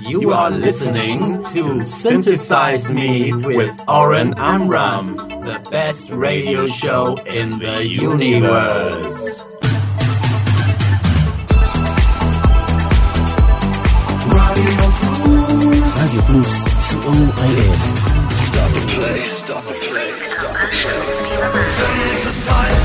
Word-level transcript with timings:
You 0.00 0.32
are 0.32 0.50
listening 0.50 1.44
to 1.52 1.84
Synthesize 1.84 2.90
Me 2.90 3.32
with 3.32 3.72
Oren 3.86 4.34
Amram, 4.36 5.16
the 5.16 5.66
best 5.70 6.10
radio 6.10 6.66
show 6.66 7.16
in 7.26 7.58
the 7.60 7.86
universe. 7.86 9.44
Radio 14.34 16.20
Plus, 16.26 16.52
COIS. 16.90 17.82
Stop 18.48 18.70
the 18.72 18.80
play, 18.94 19.20
stop 19.36 19.62
the 19.64 19.74
play, 19.74 20.10
stop 20.28 20.54
the 20.54 20.68
show. 20.74 21.00
Synthesize. 21.64 22.83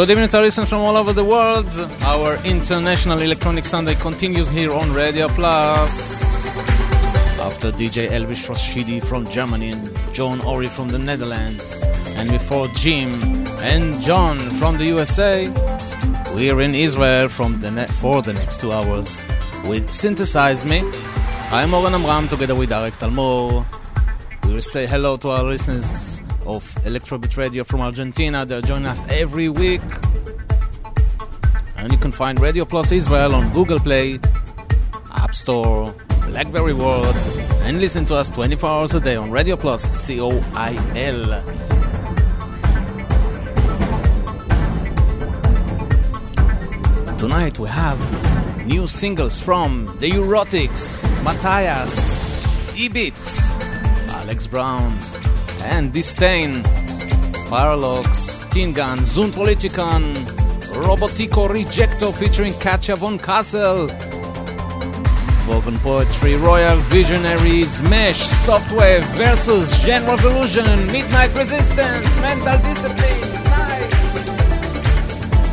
Good 0.00 0.12
evening 0.12 0.30
to 0.30 0.40
listeners 0.40 0.70
from 0.70 0.80
all 0.80 0.96
over 0.96 1.12
the 1.12 1.22
world. 1.22 1.68
Our 2.00 2.36
International 2.46 3.18
Electronic 3.18 3.66
Sunday 3.66 3.94
continues 3.96 4.48
here 4.48 4.72
on 4.72 4.94
Radio 4.94 5.28
Plus. 5.28 6.46
After 7.38 7.70
DJ 7.70 8.08
Elvis 8.08 8.48
Rashidi 8.48 9.04
from 9.04 9.26
Germany 9.26 9.72
and 9.72 10.14
John 10.14 10.40
Ori 10.46 10.68
from 10.68 10.88
the 10.88 10.98
Netherlands, 10.98 11.82
and 12.16 12.30
before 12.30 12.68
Jim 12.68 13.12
and 13.60 14.00
John 14.00 14.38
from 14.58 14.78
the 14.78 14.86
USA, 14.86 15.46
we're 16.34 16.62
in 16.62 16.74
Israel 16.74 17.28
from 17.28 17.60
the 17.60 17.70
for 18.00 18.22
the 18.22 18.32
next 18.32 18.58
two 18.58 18.72
hours 18.72 19.20
with 19.66 19.92
Synthesize 19.92 20.64
Me. 20.64 20.78
I'm 21.50 21.74
Oren 21.74 21.92
Amram 21.92 22.26
together 22.28 22.54
with 22.54 22.70
Arek 22.70 22.96
Talmor. 22.98 23.66
We 24.46 24.54
will 24.54 24.62
say 24.62 24.86
hello 24.86 25.18
to 25.18 25.28
our 25.28 25.42
listeners 25.42 26.09
of 26.56 26.74
Electrobit 26.84 27.36
Radio 27.36 27.62
from 27.62 27.80
Argentina. 27.80 28.44
They're 28.44 28.60
joining 28.60 28.86
us 28.86 29.02
every 29.08 29.48
week. 29.48 29.80
And 31.76 31.92
you 31.92 31.98
can 31.98 32.12
find 32.12 32.40
Radio 32.40 32.64
Plus 32.64 32.92
Israel 32.92 33.34
on 33.34 33.52
Google 33.52 33.78
Play, 33.78 34.18
App 35.14 35.34
Store, 35.34 35.94
Blackberry 36.26 36.74
World, 36.74 37.14
and 37.62 37.80
listen 37.80 38.04
to 38.06 38.16
us 38.16 38.30
24 38.30 38.68
hours 38.68 38.94
a 38.94 39.00
day 39.00 39.16
on 39.16 39.30
Radio 39.30 39.56
Plus, 39.56 39.82
C 39.82 40.20
O 40.20 40.30
I 40.54 40.74
L. 40.96 41.42
Tonight 47.16 47.58
we 47.58 47.68
have 47.68 48.66
new 48.66 48.86
singles 48.86 49.40
from 49.40 49.86
The 50.00 50.10
Eurotix, 50.10 51.10
Matthias, 51.22 51.94
Ebit, 52.74 53.14
Alex 54.10 54.46
Braun, 54.46 54.92
and 55.70 55.92
Disdain, 55.92 56.62
Parallax, 57.48 58.44
Teen 58.50 58.72
Gun, 58.72 59.04
Zoon 59.04 59.30
Politicon, 59.30 60.14
Robotiko 60.84 61.48
Rejekto 61.48 62.12
featuring 62.12 62.52
Katja 62.54 62.96
von 62.96 63.18
Kassel, 63.18 63.88
Vocal 65.46 65.78
Poetry, 65.78 66.34
Royal 66.36 66.76
Visionaries, 66.90 67.82
Mesh, 67.82 68.20
Software 68.46 69.00
versus 69.16 69.72
JanRevolution, 69.78 70.92
Midnight 70.92 71.32
Resistance, 71.34 72.20
Mental 72.20 72.58
Discipline, 72.68 73.22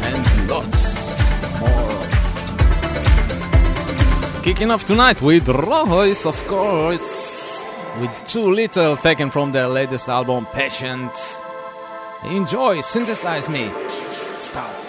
and 0.07 0.49
lots 0.49 0.81
more. 1.61 2.03
Kicking 4.43 4.71
off 4.71 4.83
tonight 4.83 5.21
with 5.21 5.47
Royce, 5.47 6.25
of 6.25 6.37
course, 6.47 7.26
with 7.99 8.25
Too 8.27 8.51
Little 8.51 8.95
taken 8.95 9.31
from 9.31 9.51
their 9.51 9.67
latest 9.67 10.09
album, 10.09 10.45
Patient. 10.47 11.11
Enjoy, 12.25 12.81
synthesize 12.81 13.49
me. 13.49 13.71
Starts 14.37 14.86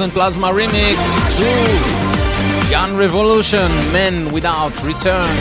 2000 0.00 0.12
Plasma 0.12 0.46
Remix 0.46 0.96
to 1.36 1.44
JanRevolution 2.72 3.68
Men 3.92 4.32
Without 4.32 4.72
Return. 4.82 5.36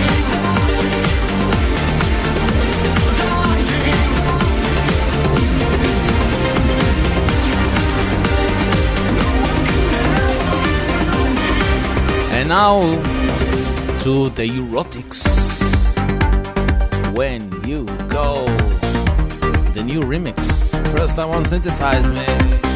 And 12.34 12.50
now 12.50 12.82
to 14.04 14.30
the 14.32 14.46
Eurotix. 14.46 15.24
When 17.16 17.50
you 17.66 17.86
go. 18.10 18.46
The 19.74 19.84
new 19.86 20.02
remix. 20.02 20.76
First 20.98 21.16
time 21.16 21.30
on 21.30 21.46
synthesized, 21.46 22.14
man. 22.14 22.69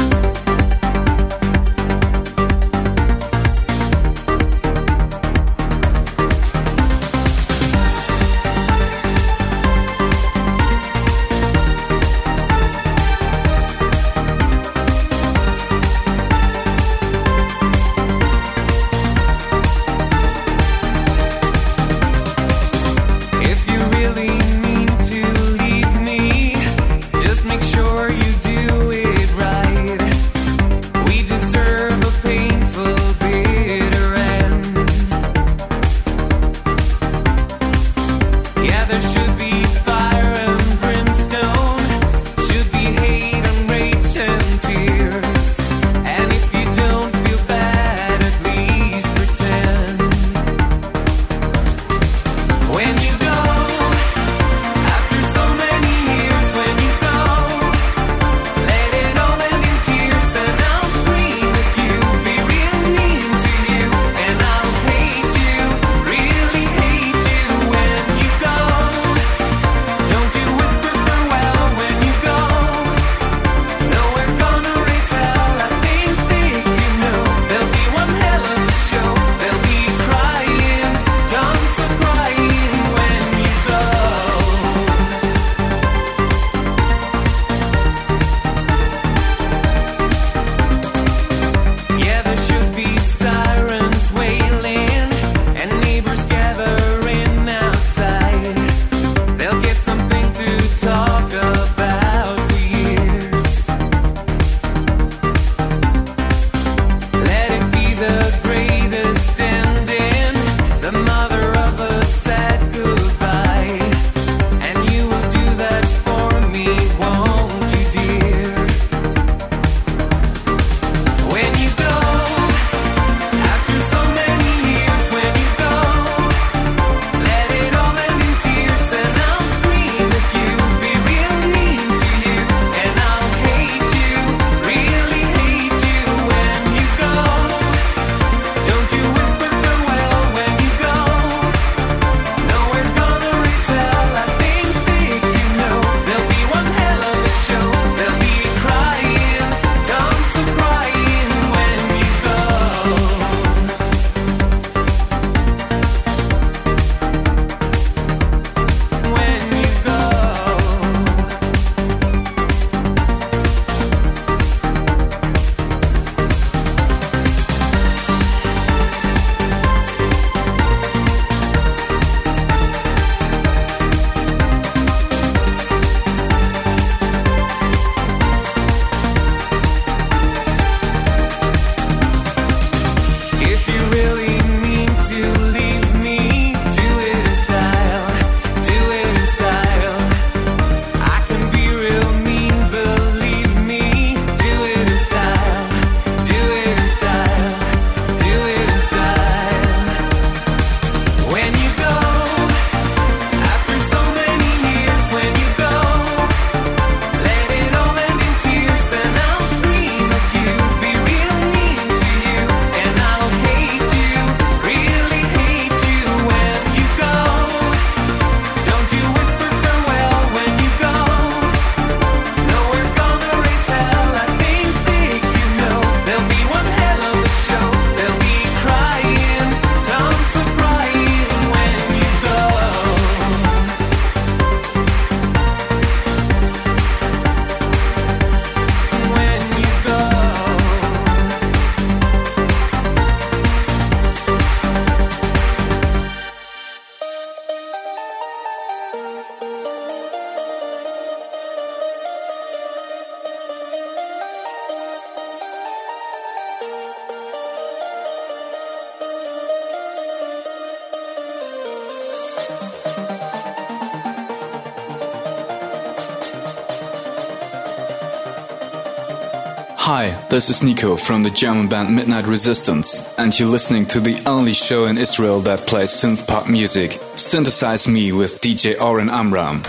This 270.33 270.49
is 270.49 270.63
Nico 270.63 270.95
from 270.95 271.21
the 271.21 271.29
German 271.29 271.67
band 271.67 271.95
Midnight 271.95 272.25
Resistance, 272.25 273.07
and 273.19 273.39
you're 273.39 273.47
listening 273.47 273.85
to 273.85 273.99
the 273.99 274.19
only 274.25 274.53
show 274.53 274.85
in 274.85 274.97
Israel 274.97 275.39
that 275.41 275.59
plays 275.67 275.91
synth 275.91 276.27
pop 276.27 276.49
music. 276.49 276.93
Synthesize 277.15 277.87
me 277.87 278.11
with 278.13 278.41
DJ 278.41 278.81
Oren 278.81 279.11
Amram. 279.11 279.61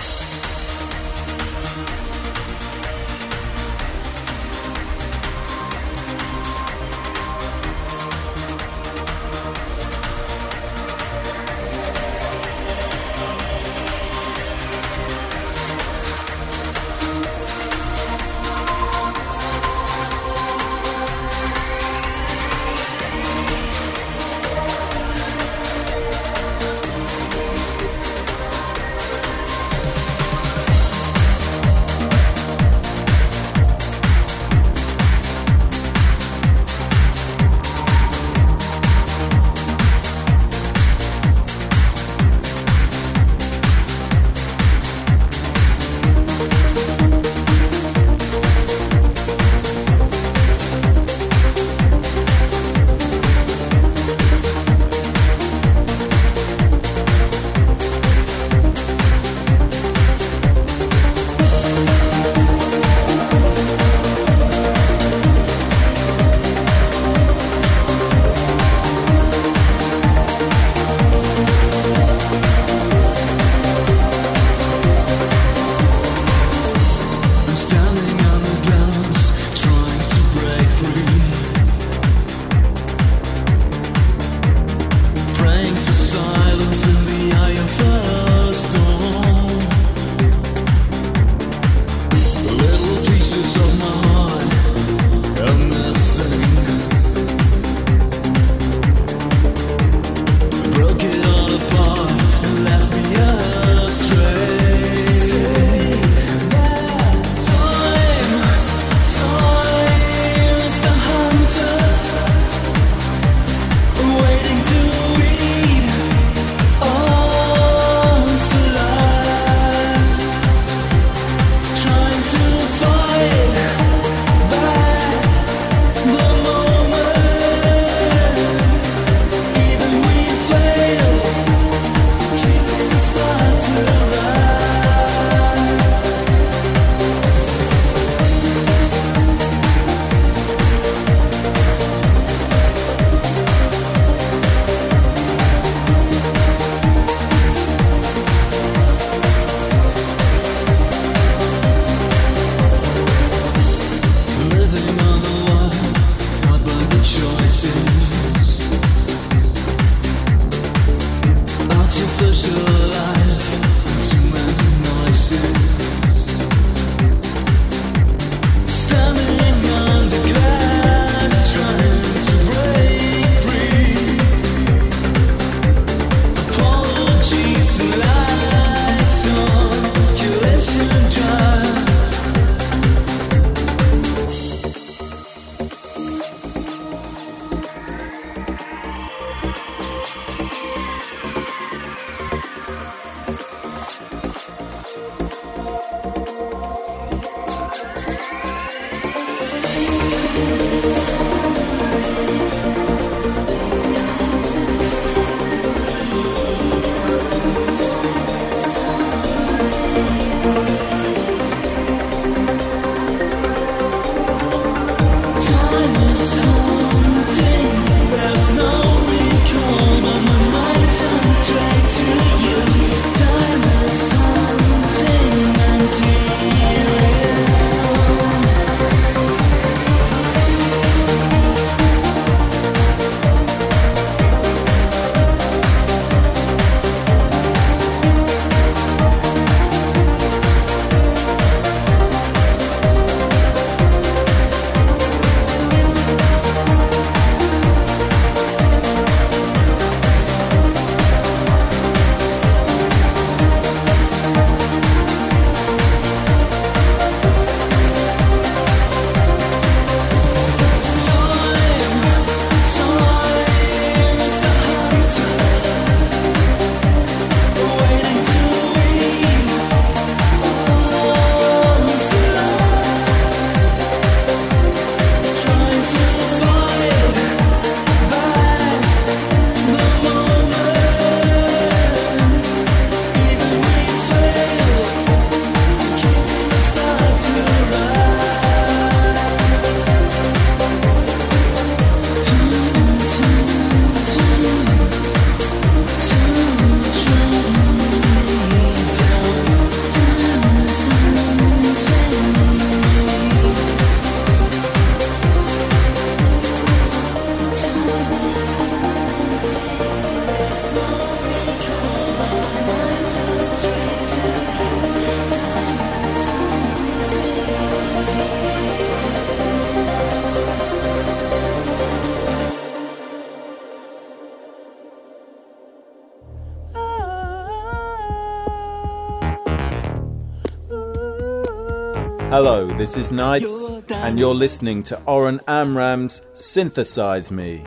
This 332.76 332.96
is 332.96 333.12
Nights, 333.12 333.70
and 333.90 334.18
you're 334.18 334.34
listening 334.34 334.82
to 334.84 335.00
Oren 335.04 335.40
Amram's 335.46 336.22
Synthesize 336.32 337.30
Me 337.30 337.62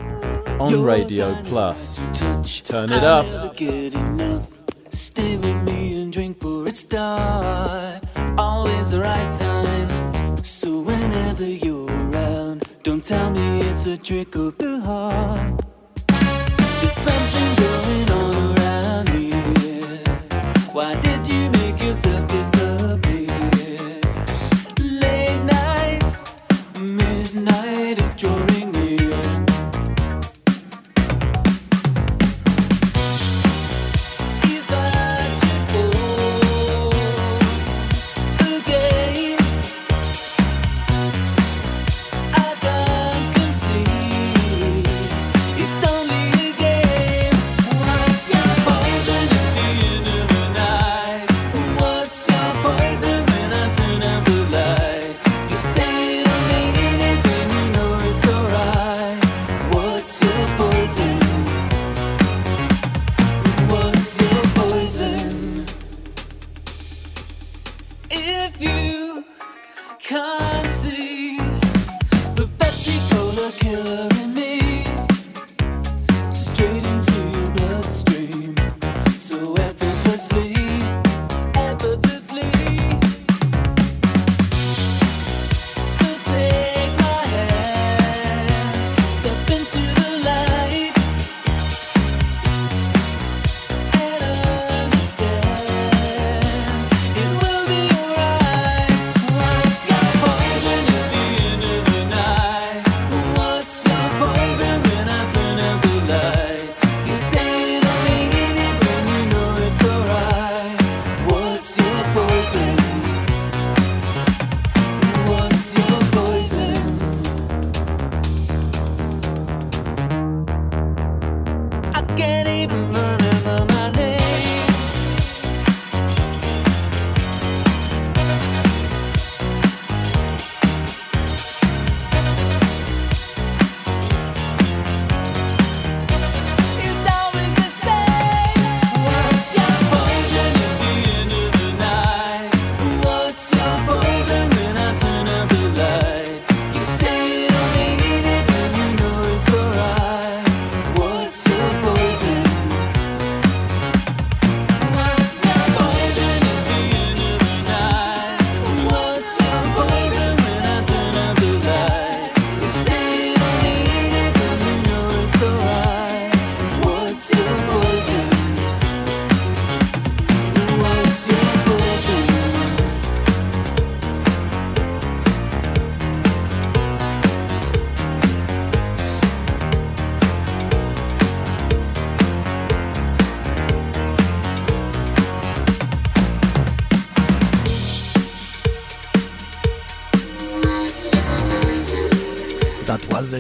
on 0.60 0.72
you're 0.72 0.84
Radio 0.86 1.34
Plus. 1.44 1.98
Touch, 2.14 2.64
Turn 2.64 2.92
it 2.92 3.06
up. 3.06 3.26
Stay 4.90 5.38
with 5.38 5.64
me 5.64 6.02
and 6.02 6.12
drink 6.12 6.40
for 6.40 6.68
a 6.68 6.72
start. 6.72 8.04
Always 8.38 8.92
the 8.92 9.00
right 9.00 9.32
time. 9.32 10.44
So 10.44 10.82
whenever 10.82 11.46
you're 11.46 11.90
around, 11.90 12.66
don't 12.84 13.04
tell 13.04 13.32
me 13.32 13.62
it's 13.62 13.86
a 13.86 13.96
trick 13.98 14.36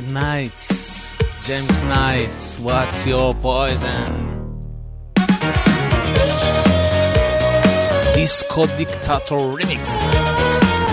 the 0.01 0.13
nights. 0.13 1.17
James 1.43 1.81
Knight, 1.83 2.59
what's 2.61 3.07
your 3.07 3.33
poison? 3.35 4.05
Disco 8.13 8.67
Dictator 8.77 9.41
Remix. 9.57 9.85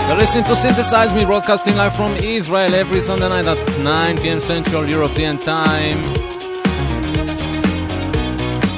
You're 0.07 0.17
listening 0.17 0.45
to 0.45 0.55
Synthesize 0.55 1.13
Me, 1.13 1.25
broadcasting 1.25 1.75
live 1.75 1.95
from 1.95 2.15
Israel 2.15 2.73
every 2.73 3.01
Sunday 3.01 3.29
night 3.29 3.45
at 3.45 3.79
9 3.79 4.17
p.m. 4.17 4.39
Central 4.39 4.87
European 4.87 5.37
Time. 5.37 5.99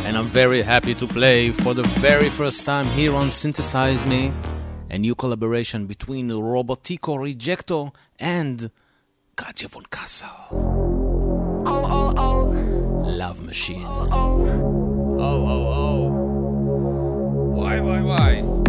And 0.05 0.17
I'm 0.17 0.27
very 0.27 0.61
happy 0.61 0.95
to 0.95 1.07
play 1.07 1.51
for 1.51 1.73
the 1.73 1.83
very 1.99 2.29
first 2.29 2.65
time 2.65 2.87
here 2.87 3.15
on 3.15 3.31
Synthesize 3.31 4.05
Me 4.05 4.33
a 4.89 4.97
new 4.97 5.15
collaboration 5.15 5.85
between 5.85 6.29
Robotiko 6.29 7.17
Rejekto 7.17 7.93
and 8.19 8.71
Katja 9.35 9.67
von 9.67 9.83
K 9.91 9.96
oh, 11.89 12.13
oh. 12.17 12.43
Love 13.05 13.41
Machine. 13.41 13.85
Oh, 13.85 15.17
oh, 15.19 15.47
oh. 15.47 16.09
Why, 17.55 17.79
why, 17.79 18.01
why? 18.01 18.66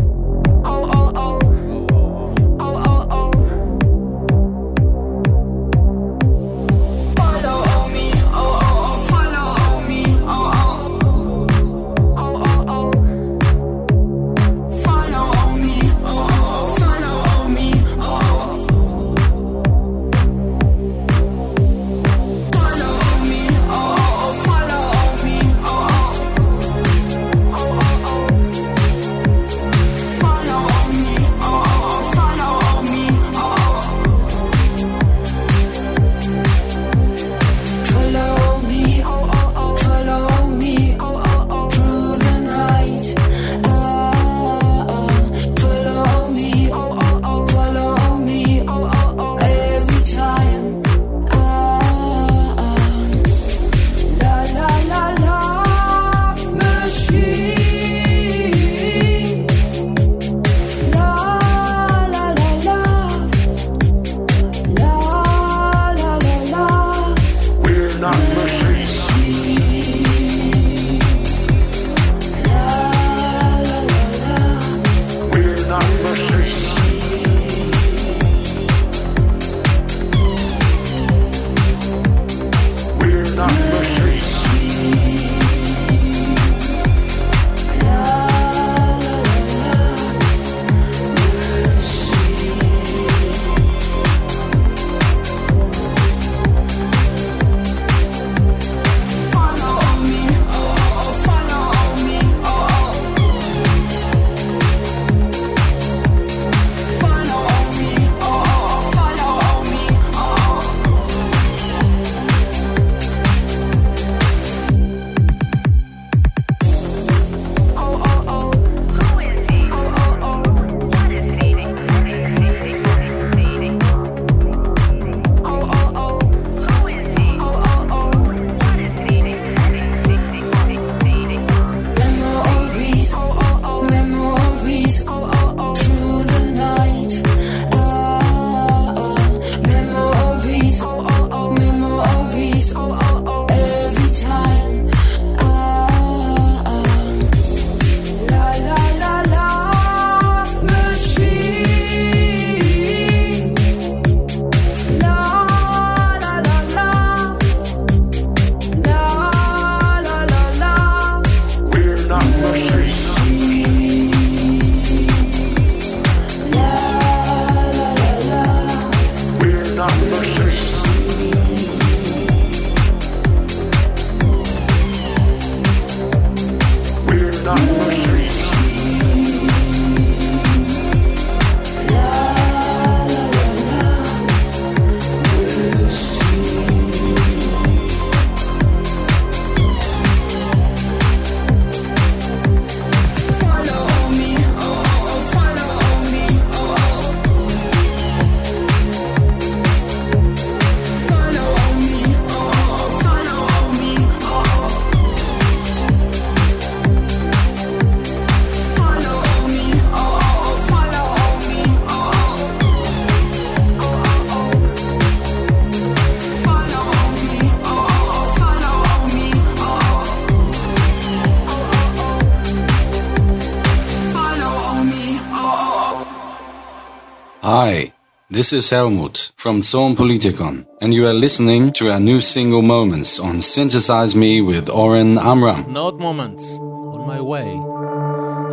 This 228.38 228.52
is 228.52 228.70
Helmut 228.70 229.32
from 229.34 229.62
Zoon 229.62 229.96
Politicon, 229.96 230.64
and 230.80 230.94
you 230.94 231.08
are 231.08 231.12
listening 231.12 231.72
to 231.72 231.90
our 231.90 231.98
new 231.98 232.20
single 232.20 232.62
Moments 232.62 233.18
on 233.18 233.40
Synthesize 233.40 234.14
Me 234.14 234.40
with 234.40 234.70
Oren 234.70 235.18
Amram. 235.18 235.72
Not 235.72 235.98
Moments, 235.98 236.44
On 236.60 237.04
My 237.04 237.20
Way. 237.20 237.46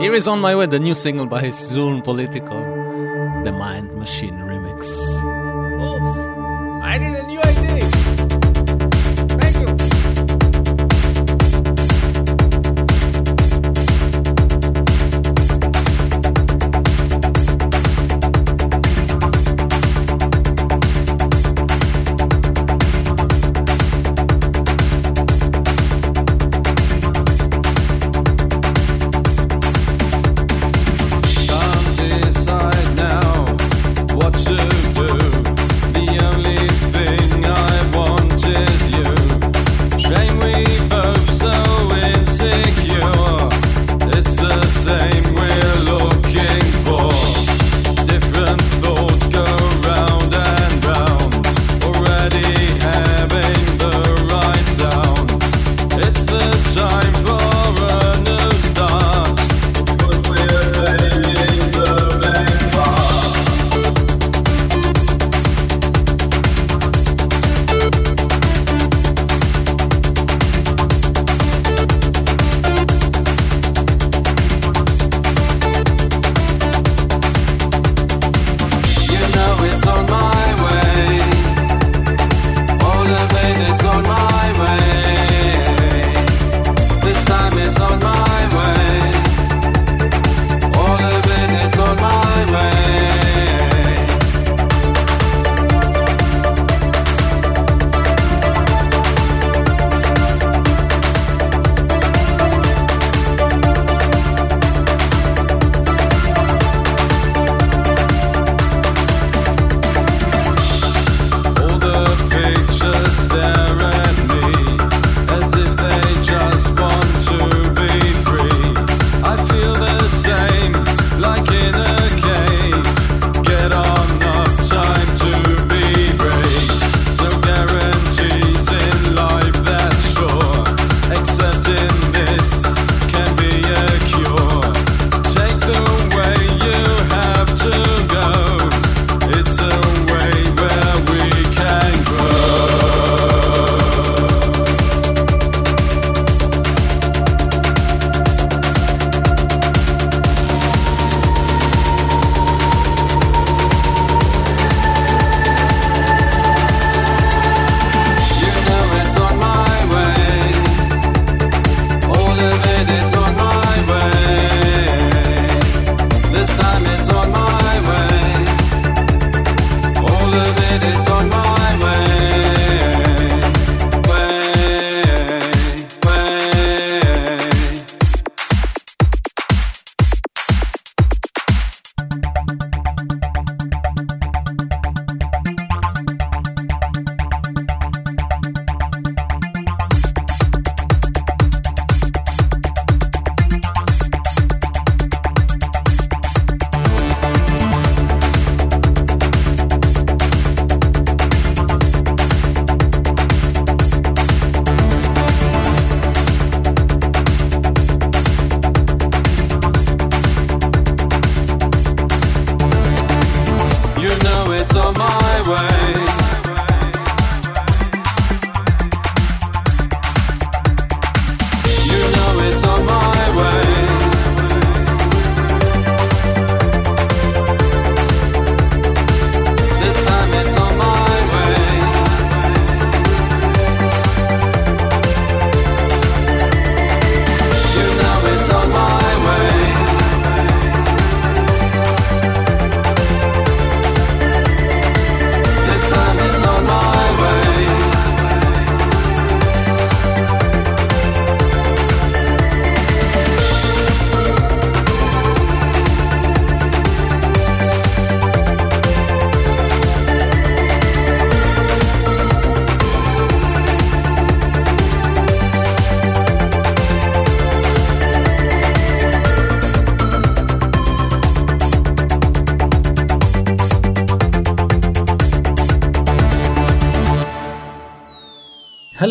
Here 0.01 0.15
is 0.15 0.27
On 0.27 0.39
My 0.39 0.55
Way, 0.55 0.65
the 0.65 0.79
new 0.79 0.95
single 0.95 1.27
by 1.27 1.51
Zoon 1.51 2.01
Politicon, 2.01 3.43
the 3.43 3.51
Mind 3.51 3.95
Machine 3.95 4.44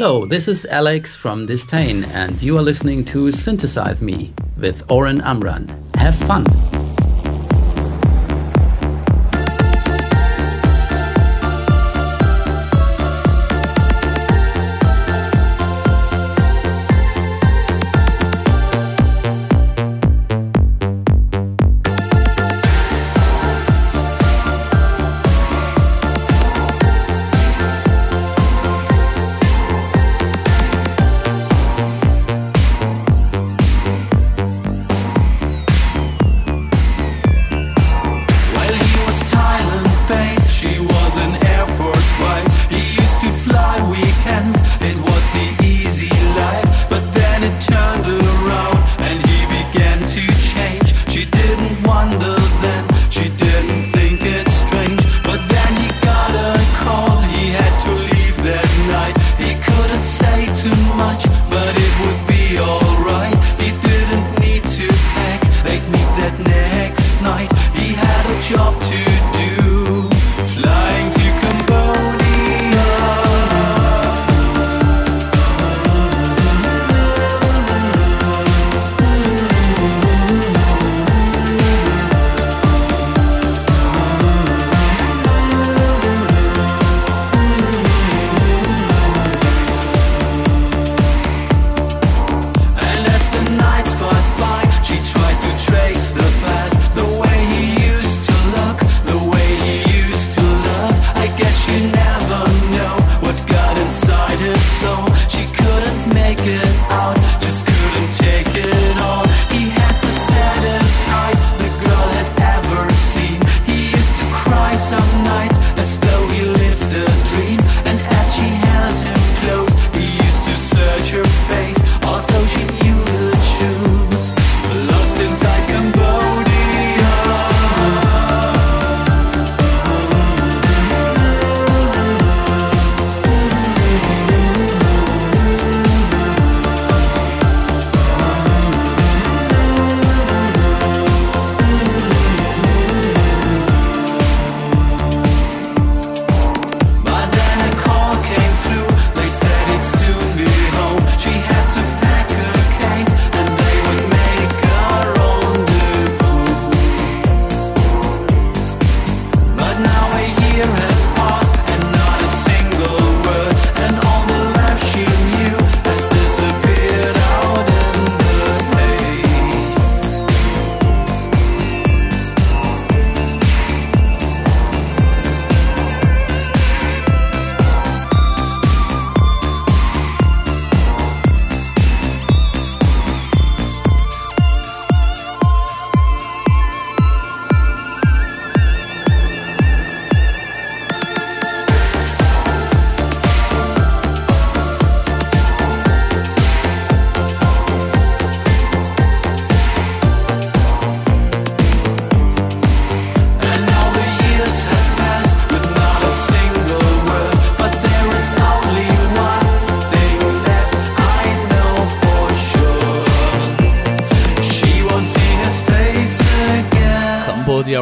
Hello, 0.05 0.27
this 0.27 0.49
is 0.49 0.67
Alex 0.67 1.17
from 1.17 1.47
!distain, 1.47 2.05
and 2.13 2.43
you 2.43 2.59
are 2.59 2.63
listening 2.63 3.07
to 3.07 3.33
Synthesize 3.33 4.03
Me 4.03 4.35
with 4.59 4.83
Oren 4.91 5.23
Amram. 5.23 5.67
Have 5.95 6.15
fun! 6.15 6.45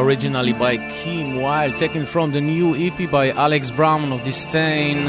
Originally 0.03 0.51
by 0.51 0.75
Kim 0.89 1.37
Wilde, 1.41 1.77
taken 1.77 2.05
from 2.05 2.33
the 2.33 2.41
new 2.41 2.75
EP 2.75 3.09
by 3.09 3.29
Alex 3.29 3.71
Braun 3.71 4.11
of 4.11 4.21
!distain, 4.25 5.05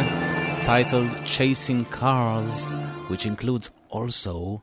titled 0.63 1.11
Chasing 1.27 1.85
Cars, 1.87 2.67
which 3.09 3.27
includes 3.27 3.73
also 3.89 4.61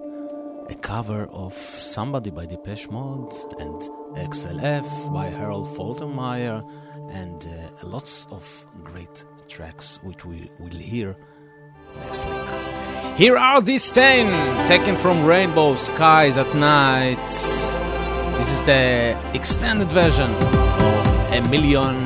a 0.70 0.76
cover 0.76 1.28
of 1.34 1.54
Somebody 1.54 2.32
by 2.32 2.46
Depeche 2.46 2.90
Mode 2.90 3.34
and 3.60 3.82
Axel 4.18 4.58
F 4.62 4.88
by 5.12 5.26
Harold 5.26 5.68
Faltermeyer, 5.76 6.64
and 7.12 7.46
uh, 7.46 7.86
lots 7.86 8.26
of 8.32 8.66
great 8.86 9.26
tracks 9.50 10.00
which 10.02 10.24
we 10.24 10.50
will 10.60 10.70
hear 10.70 11.14
next 12.06 12.24
week. 12.26 13.18
Here 13.18 13.38
are 13.38 13.60
!distain, 13.60 14.28
taken 14.66 14.96
from 14.96 15.26
Rainbow 15.26 15.76
Skies 15.76 16.38
at 16.38 16.56
Night. 16.56 17.71
This 18.42 18.54
is 18.54 18.62
the 18.64 19.16
extended 19.36 19.90
version 19.90 20.32
of 20.32 21.06
A 21.32 21.48
Million 21.52 22.01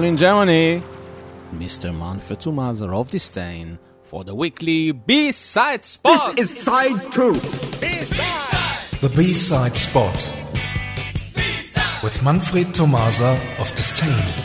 calling 0.00 0.16
Germany, 0.16 0.82
Mr. 1.54 1.94
Manfred 1.94 2.40
Thomaser 2.40 2.90
of 2.90 3.10
!distain 3.10 3.78
for 4.02 4.24
the 4.24 4.34
weekly 4.34 4.92
B-side 4.92 5.84
spot. 5.84 6.36
This 6.36 6.48
is 6.48 6.62
side 6.62 7.12
two. 7.12 7.34
B-side. 7.82 8.98
The 9.02 9.10
B-side 9.14 9.76
spot. 9.76 10.16
B-side. 11.36 12.02
With 12.02 12.24
Manfred 12.24 12.68
Thomaser 12.68 13.36
of 13.60 13.68
!distain. 13.76 14.39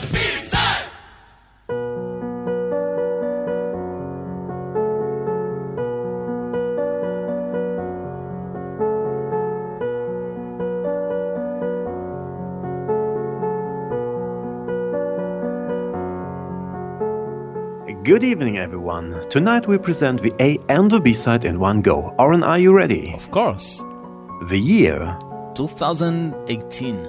Good 18.15 18.23
evening, 18.23 18.57
everyone. 18.57 19.21
Tonight 19.29 19.67
we 19.67 19.77
present 19.77 20.21
the 20.23 20.31
A 20.39 20.57
and 20.69 20.89
the 20.89 21.01
B 21.01 21.11
side 21.11 21.43
in 21.43 21.59
one 21.59 21.81
go. 21.81 22.15
Aaron, 22.17 22.43
are 22.43 22.57
you 22.57 22.71
ready? 22.71 23.13
Of 23.13 23.29
course. 23.29 23.83
The 24.47 24.57
year 24.57 25.17
2018. 25.55 27.03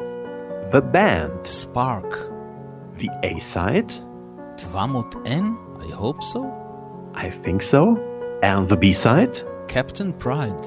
The 0.73 0.81
band 0.83 1.47
Spark. 1.47 2.11
The 2.99 3.09
A 3.23 3.39
side 3.39 3.91
Tvamut 4.57 5.15
N, 5.25 5.57
I 5.79 5.87
hope 5.95 6.25
so. 6.25 6.43
I 7.15 7.31
think 7.31 7.63
so. 7.63 7.97
And 8.43 8.69
the 8.69 8.77
B 8.77 8.93
side 8.93 9.41
Captain 9.69 10.13
Pride. 10.13 10.67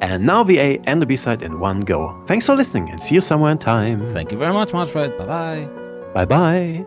And 0.00 0.24
now 0.24 0.44
the 0.44 0.60
A 0.60 0.78
and 0.86 1.02
the 1.02 1.06
B 1.06 1.14
side 1.14 1.42
in 1.42 1.60
one 1.60 1.80
go. 1.80 2.24
Thanks 2.26 2.46
for 2.46 2.56
listening 2.56 2.88
and 2.88 3.02
see 3.02 3.16
you 3.16 3.20
somewhere 3.20 3.52
in 3.52 3.58
time. 3.58 4.08
Thank 4.14 4.32
you 4.32 4.38
very 4.38 4.54
much, 4.54 4.72
Manfred. 4.72 5.18
Bye 5.18 5.26
bye. 5.26 5.68
Bye 6.14 6.24
bye. 6.24 6.86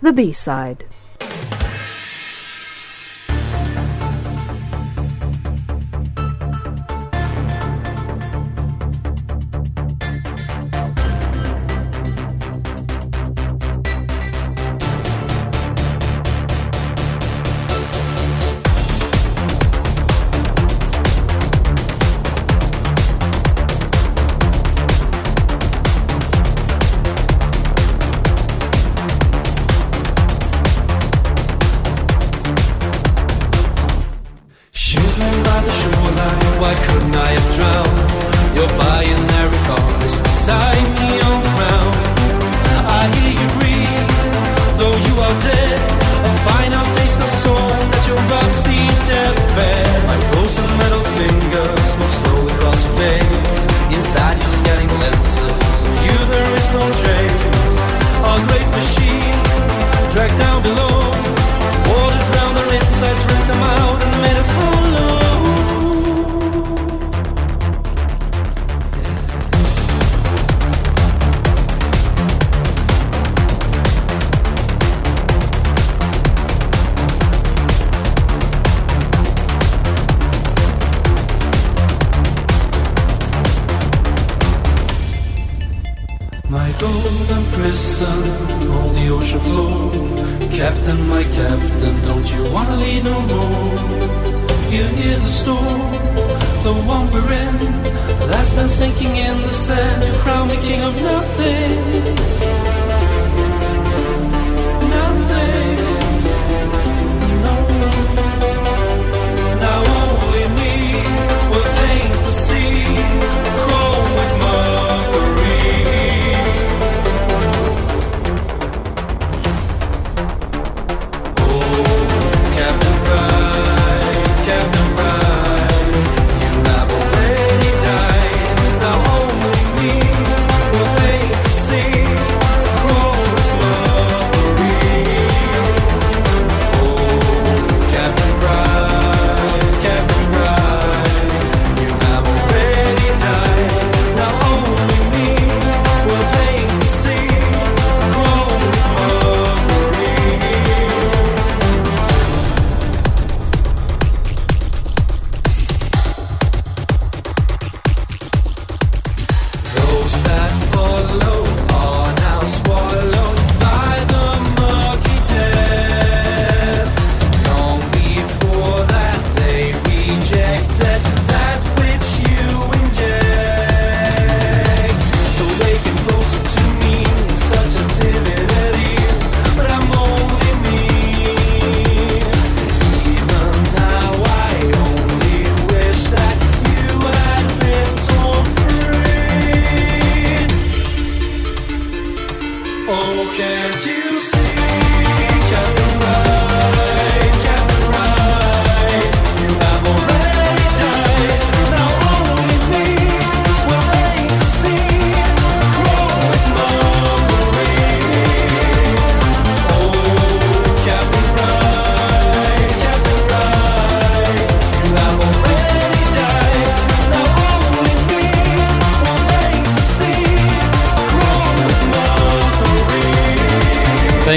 The 0.00 0.12
B-side. 0.12 0.84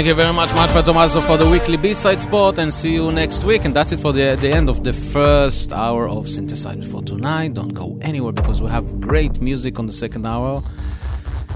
Thank 0.02 0.08
you 0.08 0.14
very 0.16 0.32
much, 0.32 0.52
Manfred 0.54 0.84
Tommaso, 0.84 1.20
for 1.20 1.36
the 1.36 1.48
weekly 1.48 1.76
B-side 1.76 2.20
spot, 2.20 2.58
and 2.58 2.74
see 2.74 2.92
you 2.92 3.12
next 3.12 3.44
week. 3.44 3.64
And 3.64 3.72
that's 3.72 3.92
it 3.92 4.00
for 4.00 4.10
the, 4.12 4.34
the 4.34 4.50
end 4.50 4.68
of 4.68 4.82
the 4.82 4.92
first 4.92 5.72
hour 5.72 6.08
of 6.08 6.24
Synthesizer 6.26 6.84
for 6.90 7.02
tonight. 7.02 7.54
Don't 7.54 7.72
go 7.72 8.00
anywhere 8.02 8.32
because 8.32 8.60
we 8.60 8.68
have 8.68 9.00
great 9.00 9.40
music 9.40 9.78
on 9.78 9.86
the 9.86 9.92
second 9.92 10.26
hour. 10.26 10.64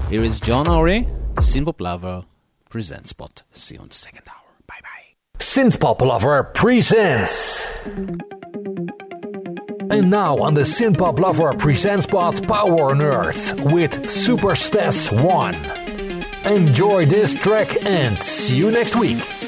Here 0.09 0.23
is 0.23 0.39
John 0.39 0.69
Ori, 0.69 1.05
Synthpop 1.33 1.81
Lover, 1.81 2.23
presents 2.69 3.09
spot. 3.09 3.43
See 3.51 3.75
you 3.75 3.81
on 3.81 3.89
the 3.89 3.93
second 3.93 4.23
hour. 4.29 4.53
Bye 4.65 4.79
bye. 4.81 5.39
Synthpop 5.39 5.99
Lover 5.99 6.43
presents. 6.43 7.69
And 9.91 10.09
now 10.09 10.37
on 10.37 10.53
the 10.53 10.61
Synthpop 10.61 11.19
Lover 11.19 11.51
presents 11.51 12.05
spot 12.05 12.41
Power 12.47 12.95
Nerds 12.95 13.73
with 13.73 14.09
Super 14.09 14.55
Stas 14.55 15.11
1. 15.11 15.86
Enjoy 16.47 17.05
this 17.05 17.35
track 17.35 17.85
and 17.85 18.17
see 18.23 18.55
you 18.55 18.71
next 18.71 18.95
week. 18.95 19.46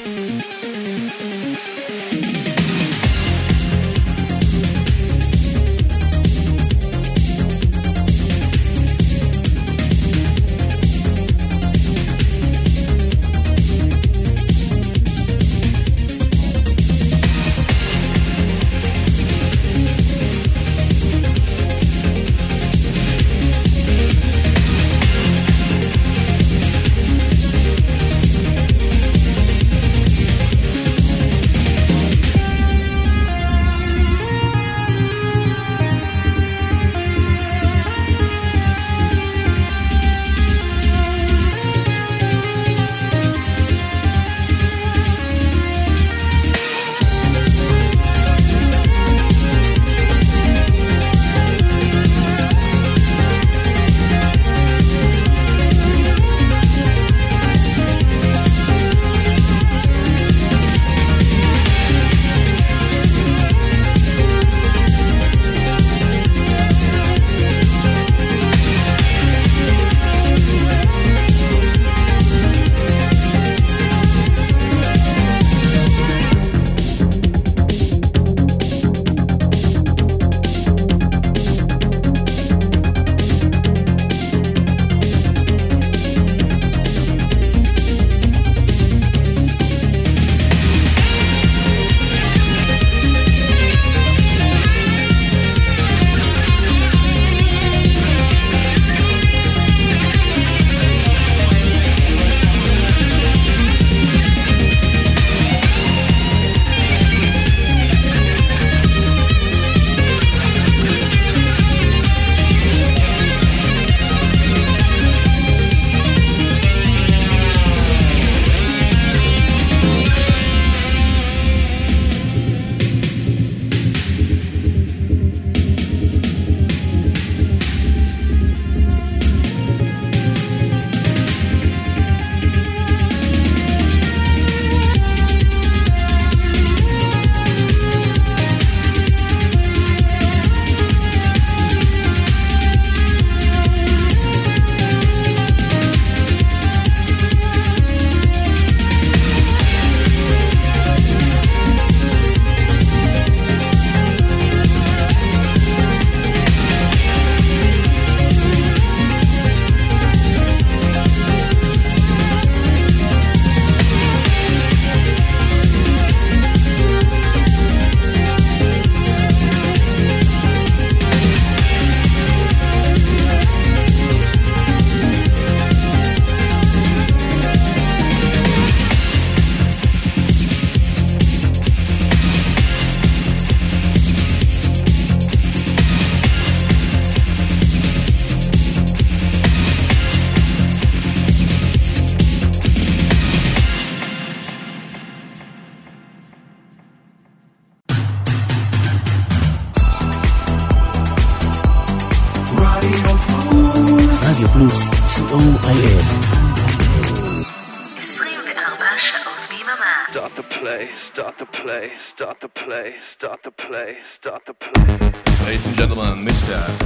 play, 213.69 213.97
start 214.19 214.41
the 214.47 214.53
play. 214.55 215.45
Ladies 215.45 215.67
and 215.67 215.75
gentlemen, 215.75 216.25
Mr. 216.25 216.78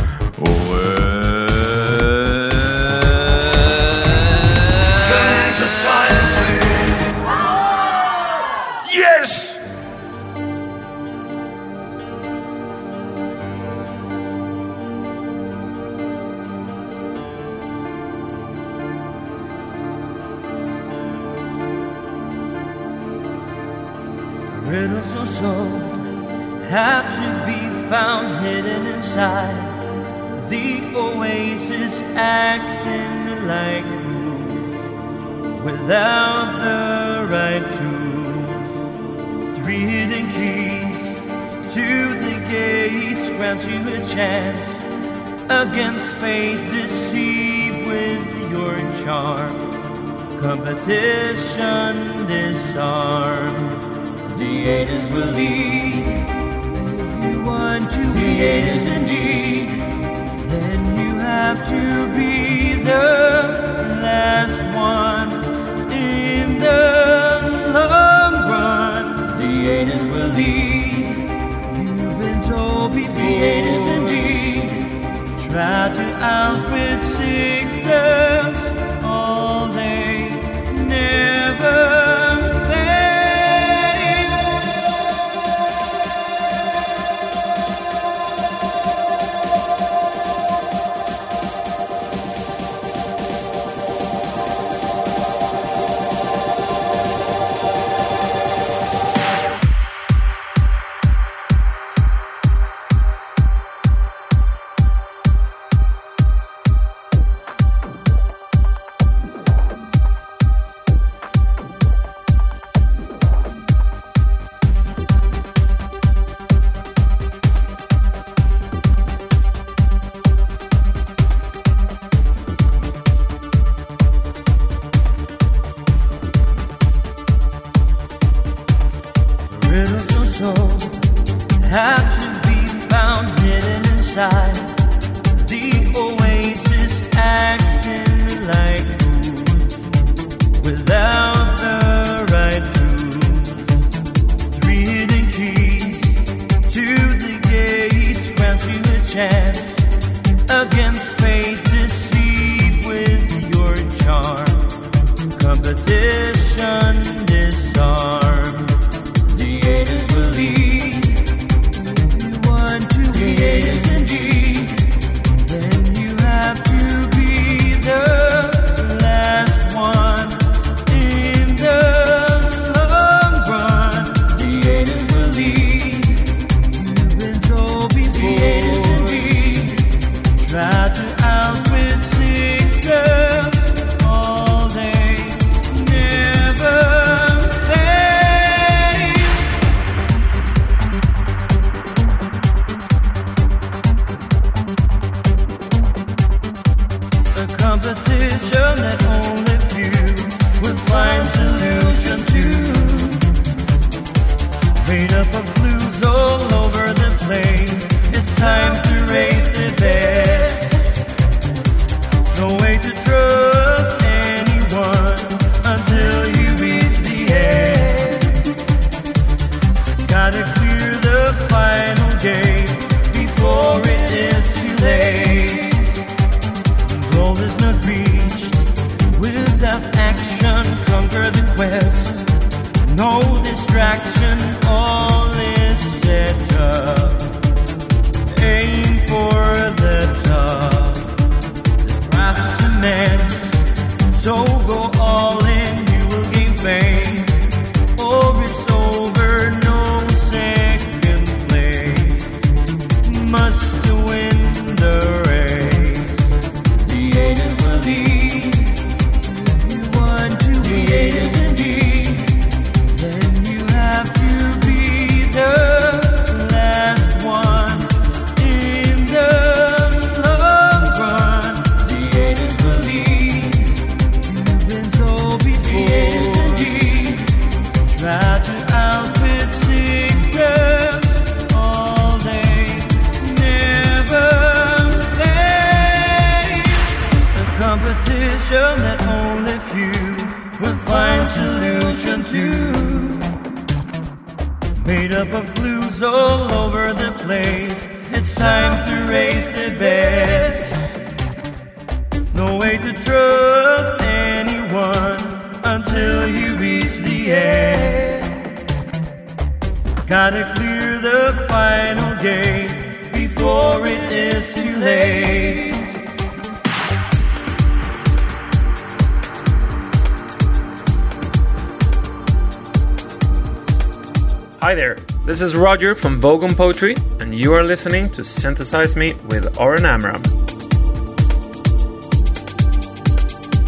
from 326.04 326.20
Vogon 326.20 326.54
Poetry, 326.54 326.96
and 327.22 327.34
you 327.34 327.54
are 327.54 327.64
listening 327.64 328.10
to 328.10 328.26
Synthesize 328.26 328.98
Me 328.98 329.14
with 329.30 329.58
Oren 329.58 329.86
Amram. 329.86 330.22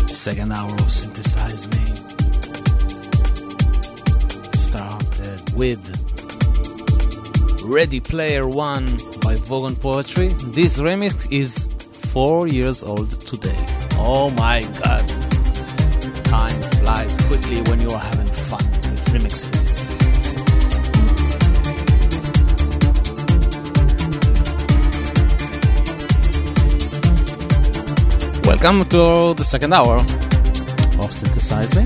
Second 0.09 0.51
hour 0.51 0.69
of 0.69 0.91
Synthesize 0.91 1.69
Me. 1.71 1.85
Started 4.51 5.55
with 5.55 5.79
Ready 7.63 8.01
Player 8.01 8.45
One 8.45 8.83
by 9.23 9.35
Vogon 9.47 9.79
Poetry. 9.79 10.27
This 10.51 10.77
remix 10.77 11.31
is 11.31 11.69
four 12.11 12.49
years 12.49 12.83
old 12.83 13.11
today. 13.11 13.65
Oh 13.93 14.29
my 14.31 14.59
god! 14.83 15.07
Time 16.25 16.61
flies 16.83 17.17
quickly 17.27 17.61
when 17.69 17.79
you 17.79 17.91
are 17.91 18.14
Welcome 28.65 28.89
to 28.89 29.35
the 29.35 29.43
second 29.43 29.73
hour 29.73 29.97
of 29.97 31.11
synthesizing. 31.11 31.85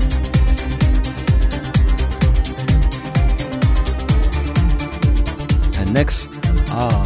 And 5.78 5.92
next 5.92 6.28
are 6.70 7.04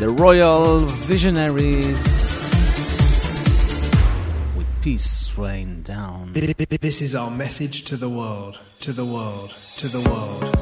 the 0.00 0.08
Royal 0.18 0.80
Visionaries 0.80 2.02
with 4.56 4.66
Peace 4.82 5.32
Rain 5.38 5.84
Down. 5.84 6.32
This 6.32 7.00
is 7.00 7.14
our 7.14 7.30
message 7.30 7.84
to 7.84 7.96
the 7.96 8.08
world, 8.08 8.58
to 8.80 8.92
the 8.92 9.04
world, 9.04 9.50
to 9.76 9.86
the 9.86 10.10
world. 10.10 10.53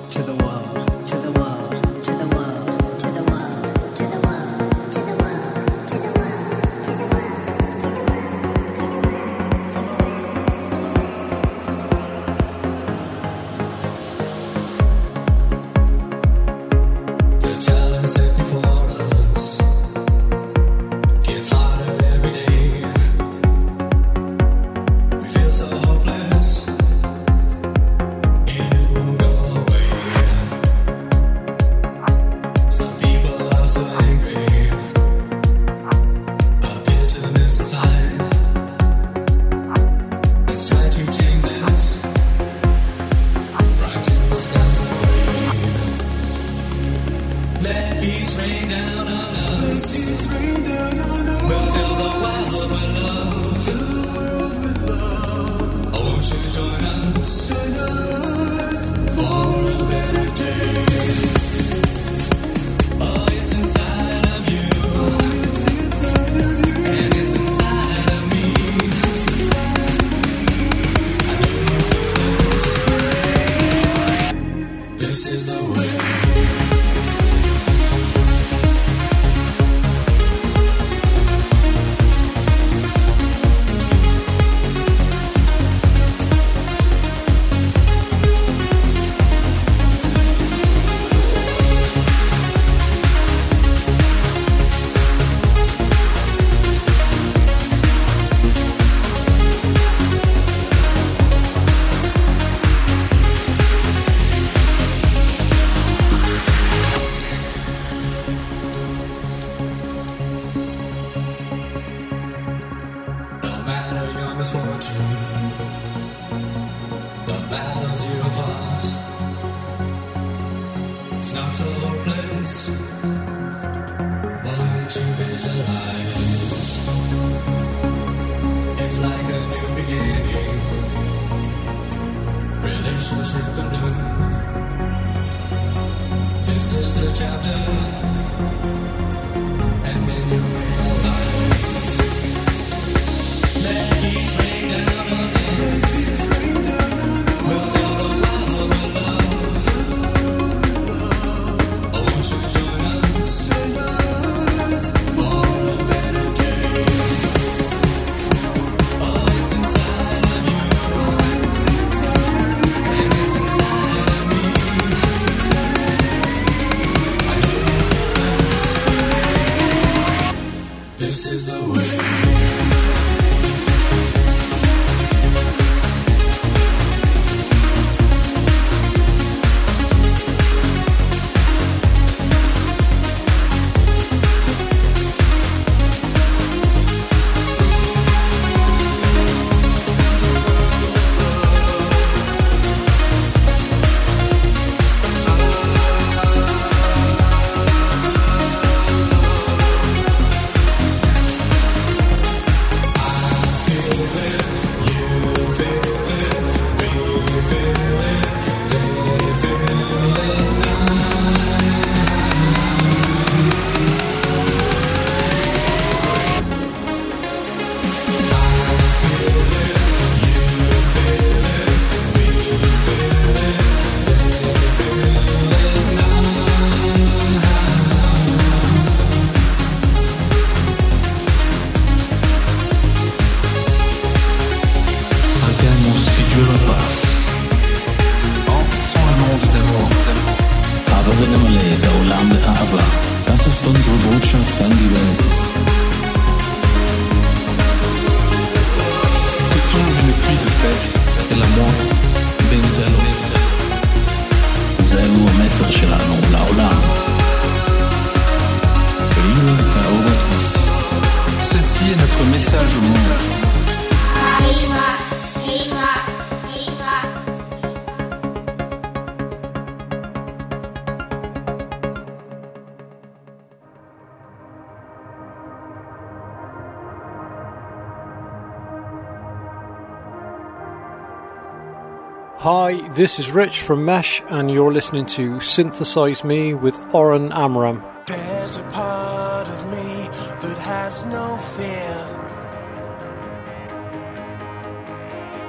Hi, 282.42 282.88
this 282.88 283.20
is 283.20 283.30
Rich 283.30 283.60
from 283.62 283.84
Mesh, 283.84 284.20
and 284.26 284.50
you're 284.50 284.72
listening 284.72 285.06
to 285.14 285.38
Synthesize 285.38 286.24
Me 286.24 286.54
with 286.54 286.76
Oren 286.92 287.30
Amram. 287.30 287.84
There's 288.08 288.56
a 288.56 288.64
part 288.72 289.46
of 289.46 289.70
me 289.70 290.08
that 290.40 290.58
has 290.58 291.04
no 291.04 291.36
fear. 291.54 291.94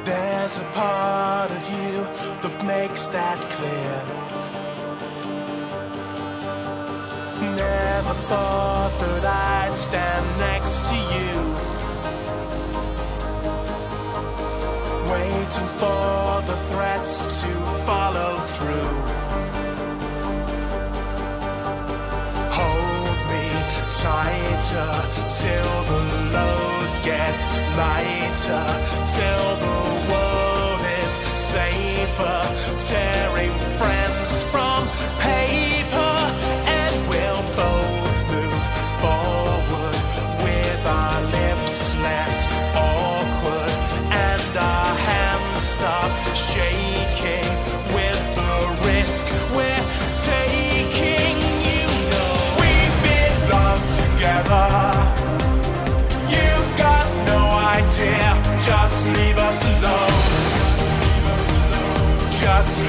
There's 0.06 0.60
a 0.60 0.66
part 0.66 1.50
of 1.50 1.64
you 1.74 2.04
that 2.44 2.64
makes 2.64 3.08
that 3.08 3.42
clear. 3.50 4.04
Never 7.56 8.14
thought 8.30 8.96
that 9.00 9.26
I'd 9.26 9.76
stand 9.76 10.38
next 10.38 10.86
to 10.92 10.96
you. 10.96 11.03
waiting 15.44 15.68
for 15.78 16.42
the 16.48 16.56
threats 16.70 17.42
to 17.42 17.48
follow 17.86 18.40
through. 18.56 18.96
Hold 22.60 23.18
me 23.32 23.48
tighter 24.04 24.94
till 25.42 25.76
the 25.92 26.02
load 26.36 27.04
gets 27.04 27.58
lighter, 27.82 28.66
till 29.16 29.50
the 29.66 29.80
world 30.12 30.82
is 31.02 31.12
safer, 31.52 32.40
tearing 32.88 33.60
friends. 33.78 34.13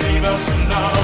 leave 0.02 0.24
us 0.24 0.48
alone. 0.48 1.03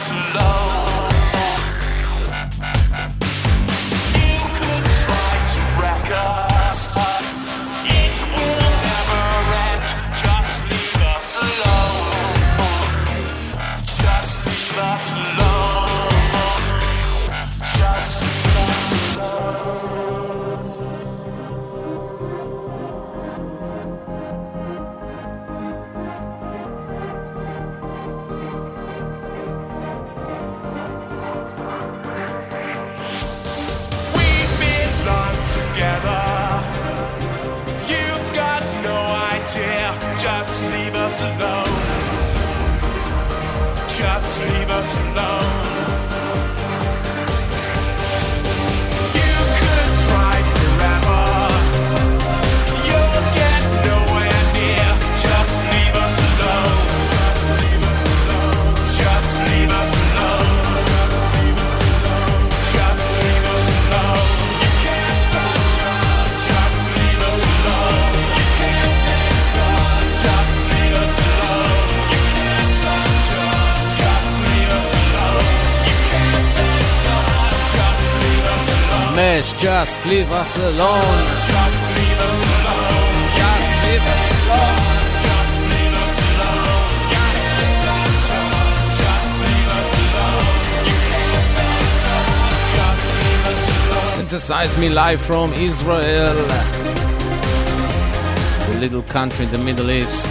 to 0.00 0.14
love. 0.14 0.49
Just 79.80 80.04
leave 80.04 80.30
us 80.30 80.56
alone. 80.58 81.24
Just 81.24 81.80
leave 81.96 82.20
us 82.28 82.40
alone. 82.52 83.14
Just 83.40 83.70
leave 83.86 84.06
us 84.14 84.24
alone. 84.36 84.90
Synthesize 94.02 94.76
me 94.76 94.90
live 94.90 95.22
from 95.22 95.54
Israel, 95.54 96.36
the 98.66 98.76
little 98.80 99.02
country 99.04 99.46
in 99.46 99.50
the 99.50 99.56
Middle 99.56 99.90
East 99.90 100.26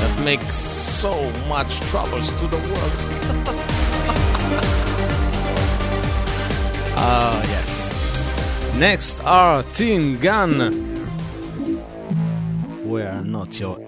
that 0.00 0.22
makes 0.24 0.56
so 0.56 1.30
much 1.46 1.78
troubles 1.90 2.32
to 2.40 2.46
the 2.46 2.56
world. 2.56 2.92
uh, 6.96 7.42
Next 8.78 9.24
are 9.24 9.62
Team 9.62 10.18
Gun. 10.18 10.58
We 12.84 13.00
are 13.00 13.24
not 13.24 13.58
your 13.58 13.78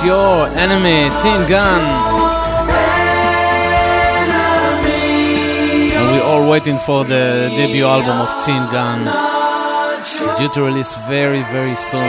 It's 0.00 0.06
Your 0.06 0.46
Enemy, 0.46 1.10
Teen 1.22 1.48
Gun. 1.48 1.82
And 5.90 6.06
we're 6.12 6.22
all 6.22 6.48
waiting 6.48 6.78
for 6.78 7.02
the 7.02 7.50
debut 7.56 7.84
album 7.84 8.20
of 8.20 8.30
Teen 8.44 8.62
Gun, 8.70 9.00
due 10.38 10.48
to 10.54 10.62
release 10.62 10.94
very, 11.08 11.42
very 11.50 11.74
soon. 11.74 12.00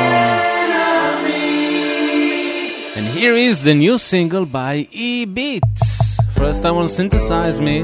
And 2.95 3.07
here 3.07 3.33
is 3.33 3.63
the 3.63 3.73
new 3.73 3.97
single 3.97 4.45
by 4.45 4.87
E 4.91 5.25
Beats. 5.25 6.19
First 6.35 6.61
time 6.61 6.75
on 6.75 6.87
Synthesize 6.89 7.59
Me, 7.59 7.81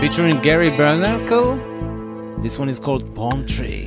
featuring 0.00 0.40
Gary 0.40 0.70
Barnacle. 0.70 1.58
This 2.42 2.60
one 2.60 2.68
is 2.68 2.78
called 2.78 3.12
Palm 3.12 3.44
Tree. 3.44 3.77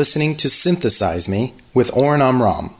Listening 0.00 0.34
to 0.34 0.48
Synthesize 0.48 1.28
Me 1.28 1.52
with 1.74 1.94
Oren 1.94 2.22
Amram. 2.22 2.70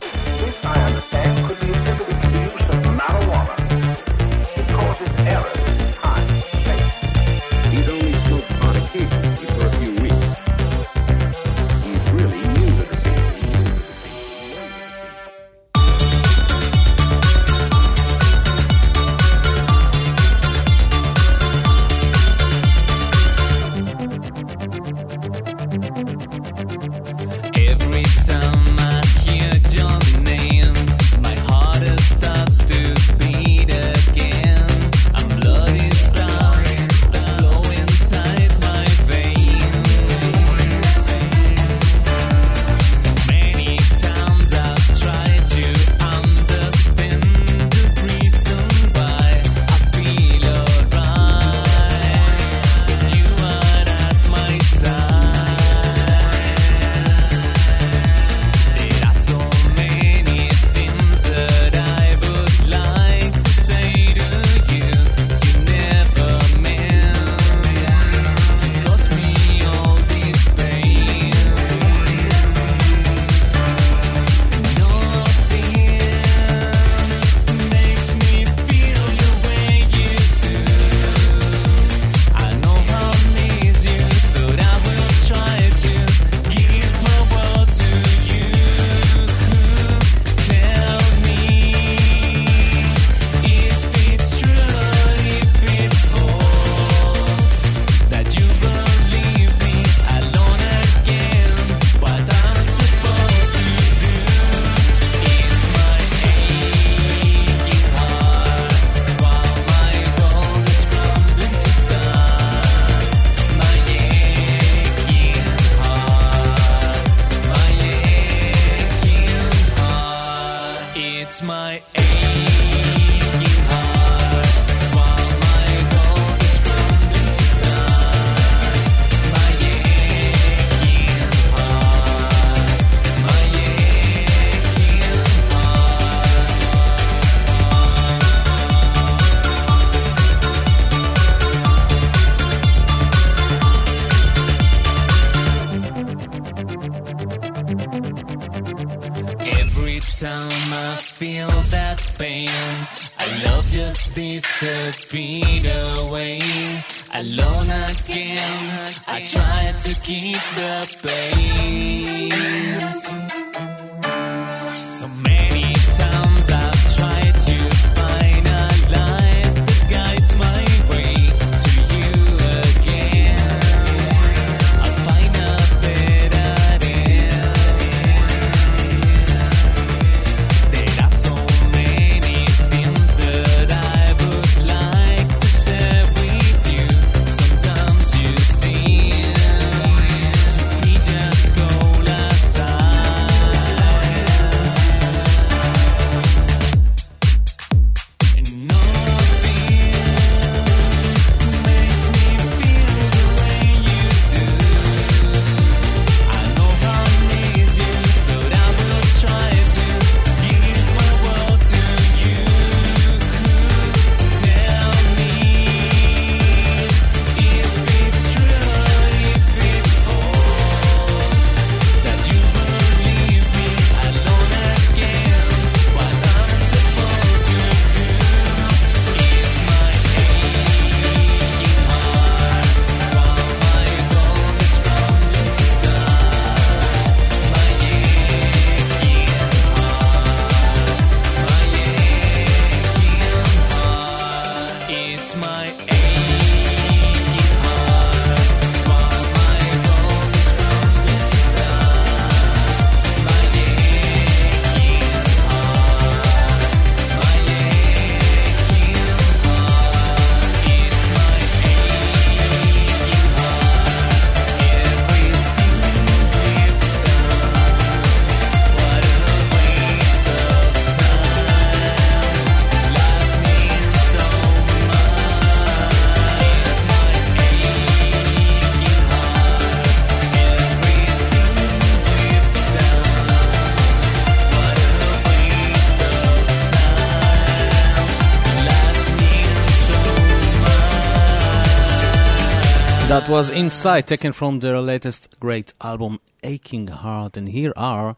was 293.31 293.49
Inside, 293.49 294.09
taken 294.09 294.33
from 294.33 294.59
their 294.59 294.81
latest 294.81 295.39
great 295.39 295.73
album, 295.81 296.19
Aching 296.43 296.89
Heart. 296.89 297.37
And 297.37 297.49
here 297.49 297.73
are 297.77 298.17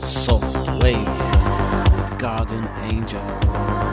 Soft 0.00 0.82
Wave 0.82 1.06
with 1.94 2.18
Garden 2.18 2.66
Angel. 2.90 3.83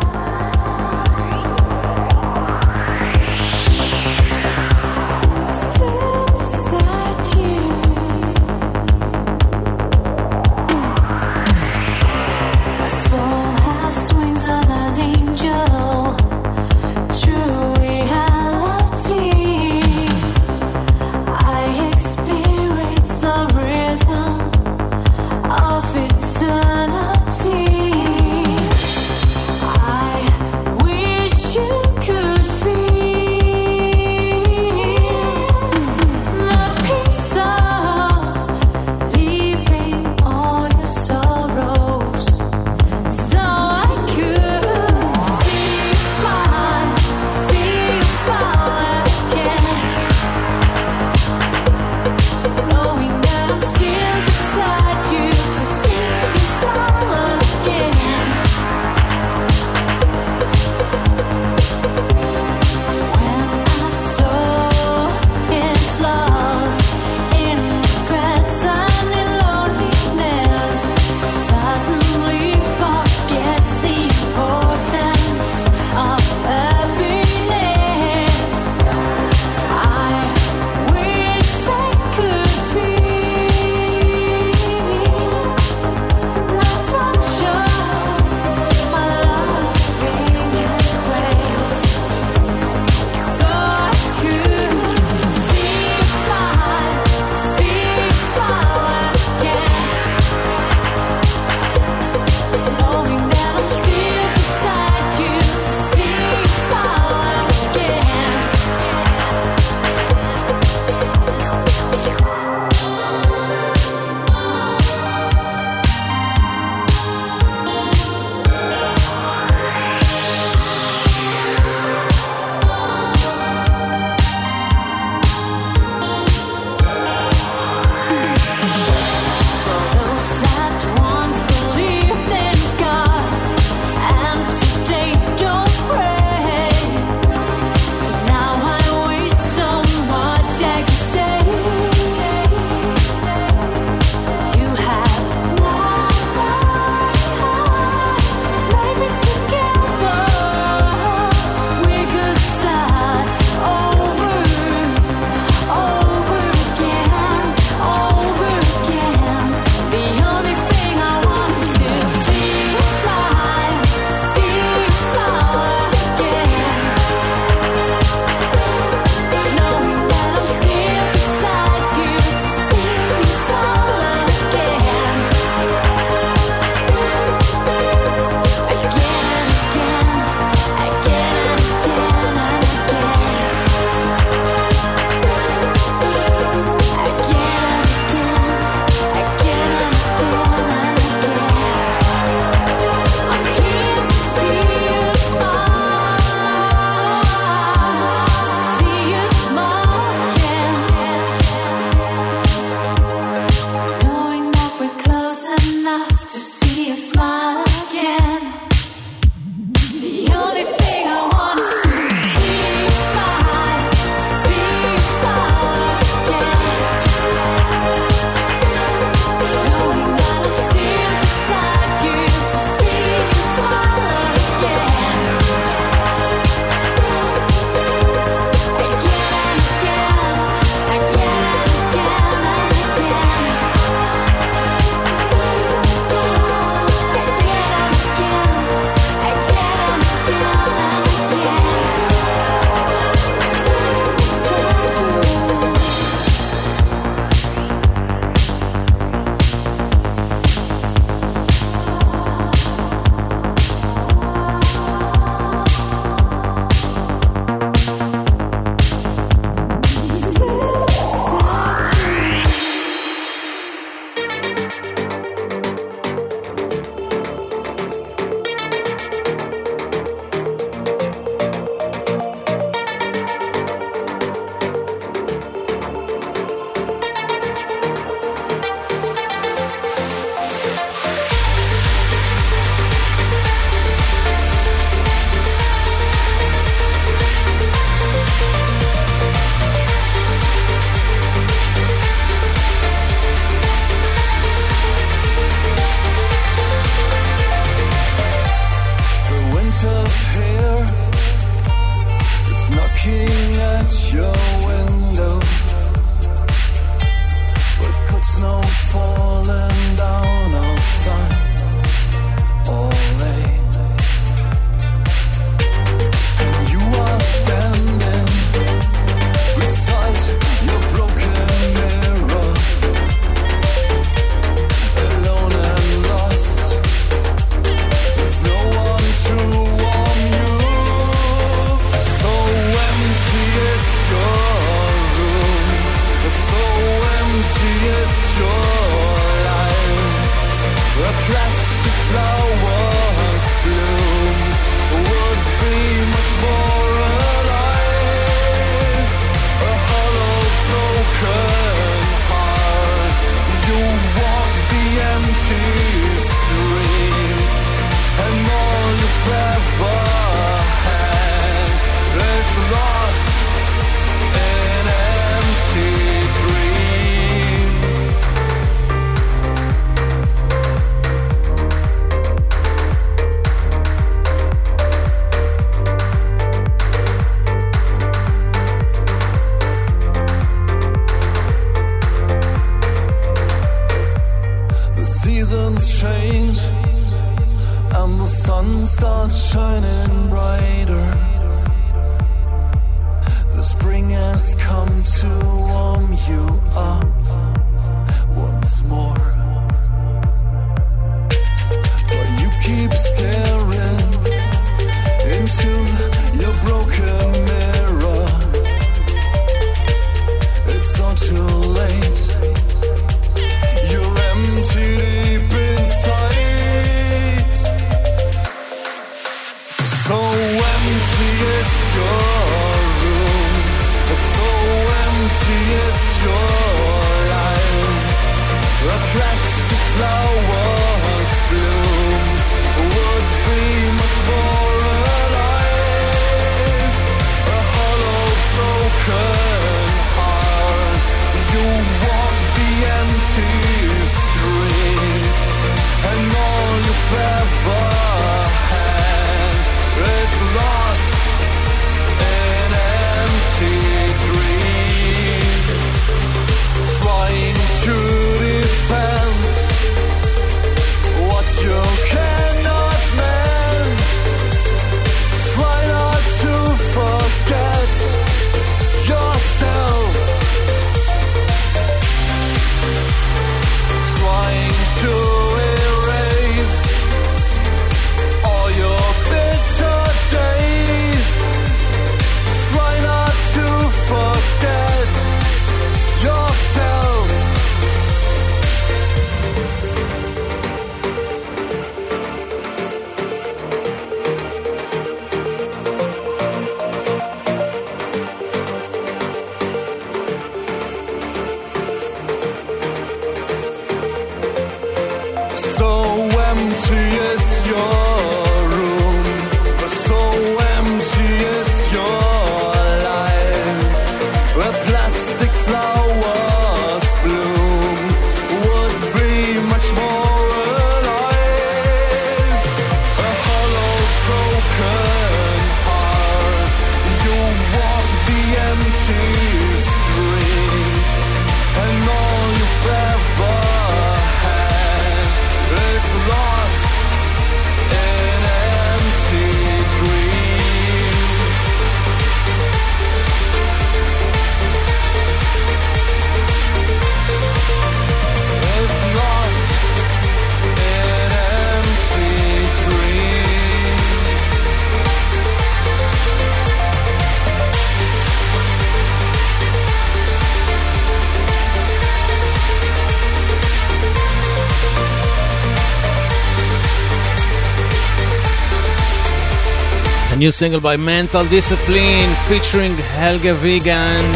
single 570.61 570.79
by 570.79 570.95
Mental 570.95 571.43
Discipline 571.45 572.29
featuring 572.45 572.93
Helge 573.17 573.51
Vigand. 573.63 574.35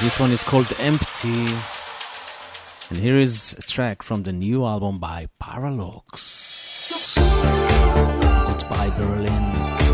This 0.00 0.18
one 0.18 0.32
is 0.32 0.42
called 0.42 0.66
Empty. 0.80 1.46
And 2.90 2.98
here 2.98 3.16
is 3.16 3.54
a 3.56 3.62
track 3.62 4.02
from 4.02 4.24
the 4.24 4.32
new 4.32 4.66
album 4.66 4.98
by 4.98 5.28
Paralox. 5.40 7.16
Out 8.48 8.68
Berlin. 8.98 9.85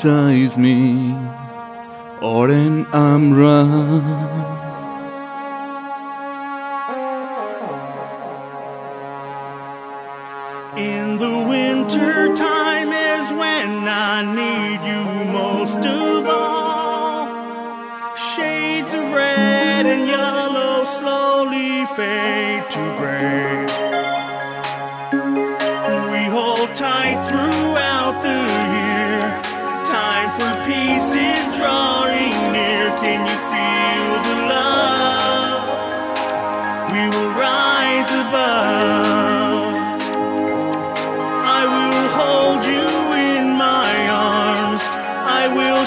size 0.00 0.56
me. 0.56 0.97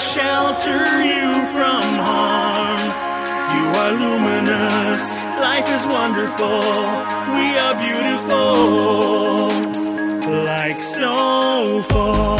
shelter 0.02 0.82
you 1.04 1.30
from 1.54 1.94
harm. 2.08 2.90
You 3.54 3.64
are 3.82 3.92
luminous, 4.02 5.04
life 5.38 5.68
is 5.76 5.84
wonderful, 5.86 6.62
we 7.36 7.46
are 7.64 7.74
beautiful, 7.86 8.56
like 10.44 10.80
snowfall. 10.94 12.32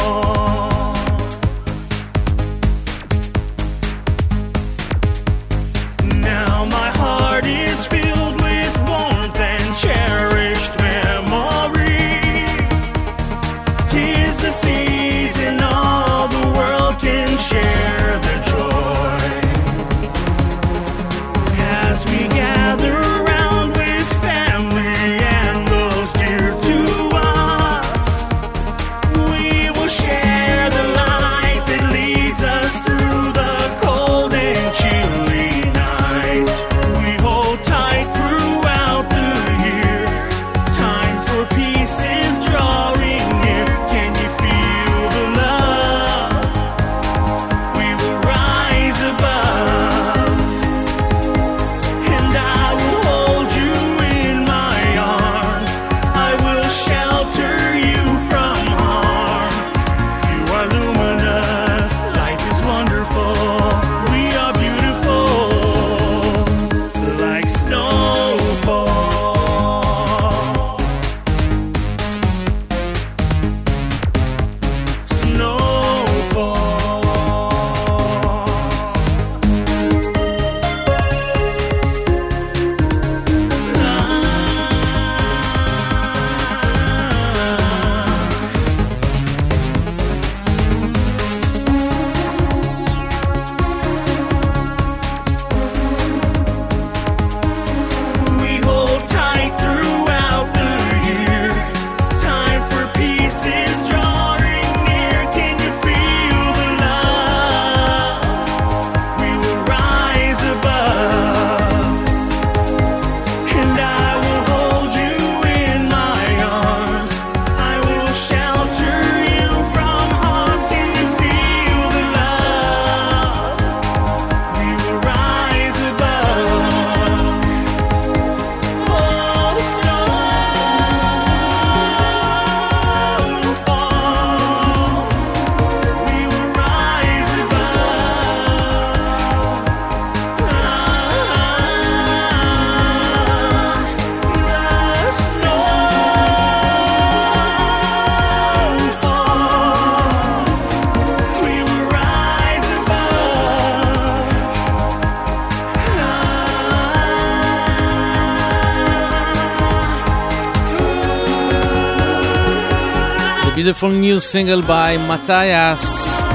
beautiful 163.83 163.99
new 163.99 164.19
single 164.21 164.61
by 164.61 164.95
Matthias 164.95 165.83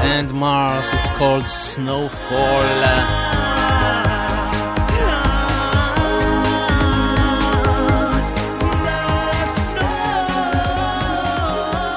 and 0.03 0.31
Mars. 0.35 0.85
It's 0.93 1.09
called 1.17 1.47
Snowfall. 1.47 2.37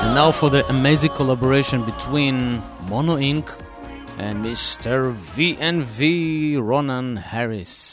And 0.00 0.14
now 0.14 0.32
for 0.32 0.48
the 0.48 0.66
amazing 0.68 1.10
collaboration 1.10 1.84
between 1.84 2.62
Mono 2.88 3.18
Inc. 3.18 3.52
and 4.16 4.42
Mr. 4.42 5.12
VNV 5.12 6.56
Ronan 6.62 7.16
Harris. 7.16 7.91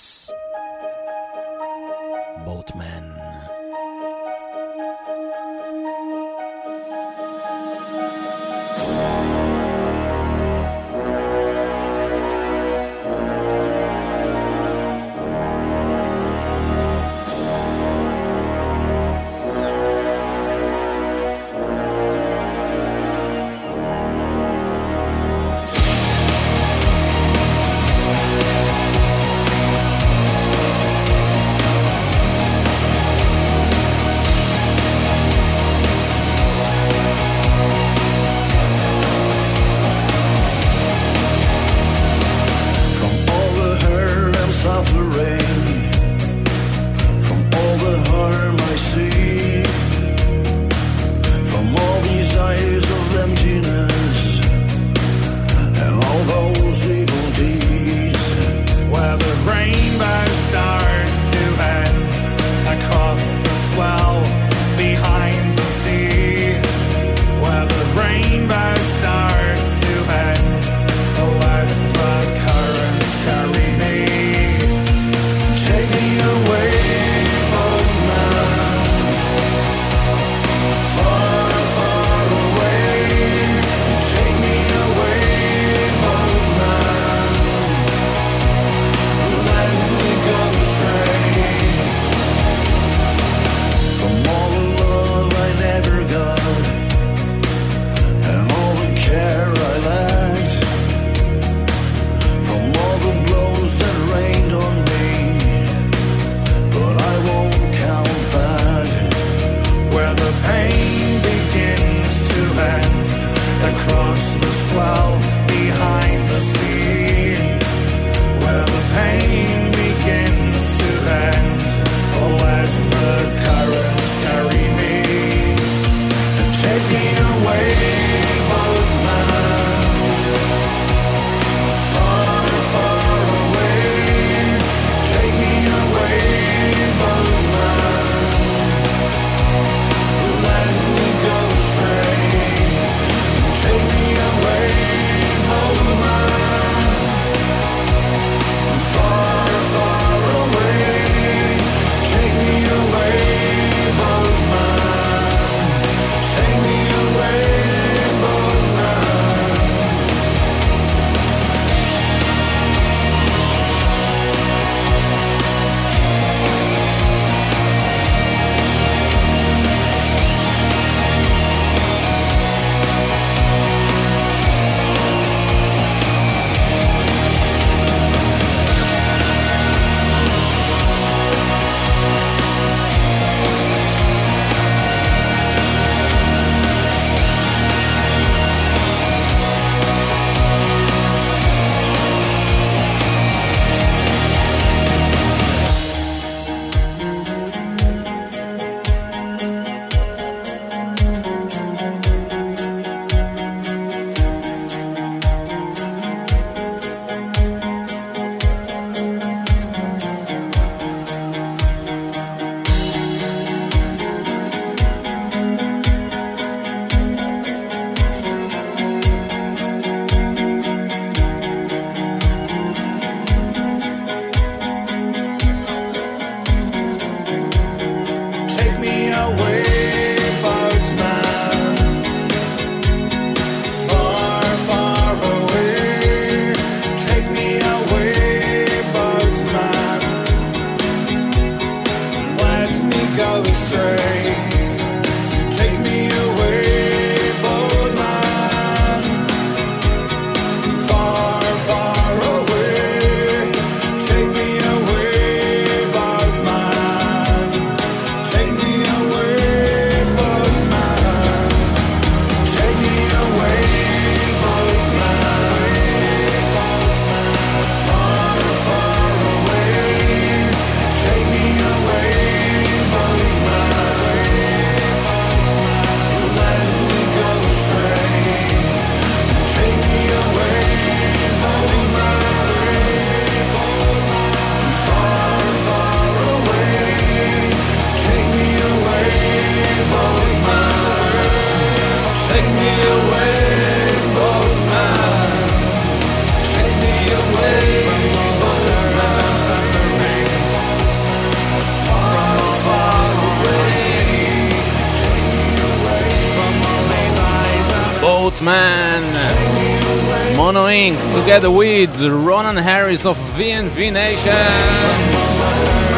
With 311.48 312.02
Ronan 312.02 312.58
Harris 312.58 313.06
of 313.06 313.18
VNV 313.38 313.94
Nation. 313.94 314.34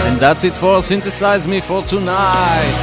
And 0.08 0.20
that's 0.20 0.44
it 0.44 0.54
for 0.54 0.82
Synthesize 0.82 1.48
Me 1.48 1.62
for 1.62 1.82
tonight. 1.82 2.74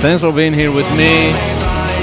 Thanks 0.00 0.20
for 0.20 0.32
being 0.32 0.52
here 0.52 0.72
with 0.72 0.90
me. 0.96 1.32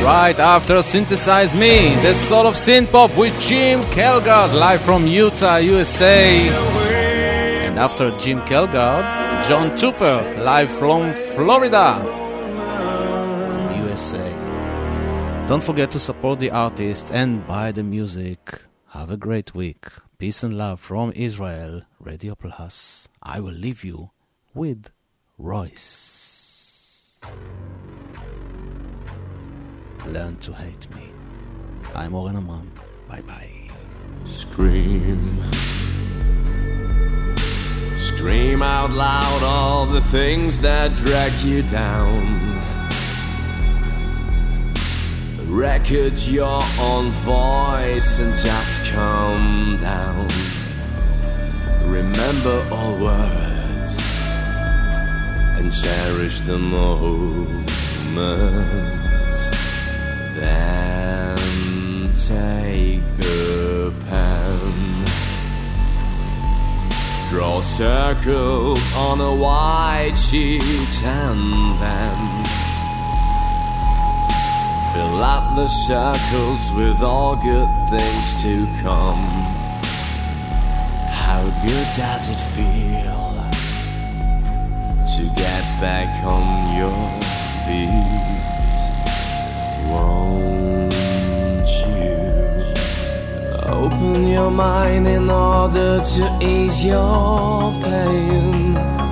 Right 0.04 0.40
after 0.40 0.82
Synthesize 0.82 1.54
Me, 1.54 1.94
the 2.02 2.14
soul 2.14 2.48
of 2.48 2.56
synth 2.56 2.92
pop 2.92 3.16
with 3.16 3.40
Jim 3.42 3.82
Kelgard 3.94 4.54
live 4.58 4.82
from 4.82 5.06
Utah, 5.06 5.58
USA. 5.58 6.48
And 7.68 7.78
after 7.78 8.10
Jim 8.18 8.40
Kelgard, 8.42 9.04
John 9.48 9.78
Tupper 9.78 10.24
live 10.44 10.72
from 10.72 11.14
Florida, 11.36 12.02
Don't 15.52 15.62
forget 15.62 15.92
to 15.92 16.00
support 16.00 16.40
the 16.40 16.50
artist 16.50 17.12
and 17.12 17.46
buy 17.46 17.74
the 17.74 17.84
music. 17.84 18.62
Have 18.92 19.12
a 19.12 19.18
great 19.18 19.54
week. 19.54 19.86
Peace 20.18 20.44
and 20.44 20.58
love 20.58 20.80
from 20.80 21.12
Israel, 21.14 21.82
Radio 22.00 22.36
Plus. 22.36 23.10
I 23.22 23.42
will 23.42 23.52
leave 23.52 23.84
you 23.84 24.12
with 24.54 24.92
RROYCE. 25.38 27.16
Learn 30.06 30.38
to 30.38 30.54
hate 30.54 30.90
me. 30.96 31.12
I'm 31.94 32.16
Oren 32.16 32.38
Amram. 32.38 32.72
Bye 33.10 33.20
bye. 33.20 33.70
Scream. 34.24 35.44
Scream 37.98 38.64
out 38.64 38.94
loud 38.94 39.44
all 39.44 39.86
the 39.86 40.00
things 40.00 40.62
that 40.62 40.96
drag 40.96 41.34
you 41.44 41.62
down. 41.62 42.71
Record 45.52 46.18
your 46.20 46.62
own 46.80 47.10
voice 47.12 48.20
and 48.20 48.34
just 48.34 48.86
calm 48.86 49.78
down. 49.82 50.30
Remember 51.84 52.66
all 52.72 52.96
words 52.98 53.98
and 55.58 55.70
cherish 55.70 56.40
the 56.40 56.58
moment. 56.58 57.70
Then 60.36 62.14
take 62.14 63.04
a 63.20 63.92
pen. 64.08 65.04
Draw 67.30 67.60
circles 67.60 68.80
on 68.96 69.20
a 69.20 69.36
white 69.36 70.16
sheet 70.16 71.04
and 71.04 71.78
then 71.82 72.31
fill 74.94 75.24
up 75.24 75.56
the 75.56 75.68
circles 75.68 76.72
with 76.74 77.02
all 77.02 77.36
good 77.36 77.70
things 77.90 78.42
to 78.44 78.68
come. 78.82 79.24
How 81.24 81.44
good 81.66 81.88
does 81.96 82.30
it 82.30 82.40
feel 82.56 83.32
to 85.16 85.24
get 85.36 85.64
back 85.80 86.12
on 86.26 86.76
your 86.80 87.04
feet? 87.64 88.80
Won't 89.90 90.94
you 91.96 92.18
open 93.72 94.28
your 94.28 94.52
mind 94.52 95.08
in 95.08 95.30
order 95.30 96.02
to 96.04 96.40
ease 96.42 96.84
your 96.84 97.82
pain? 97.82 99.11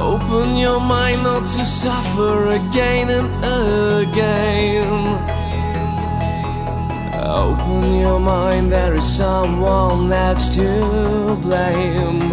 Open 0.00 0.56
your 0.56 0.80
mind 0.80 1.22
not 1.24 1.44
to 1.44 1.64
suffer 1.64 2.48
again 2.48 3.10
and 3.10 3.28
again. 4.08 4.92
Open 7.22 7.94
your 7.94 8.18
mind, 8.18 8.72
there 8.72 8.94
is 8.94 9.04
someone 9.04 10.08
that's 10.08 10.48
to 10.56 11.36
blame. 11.42 12.32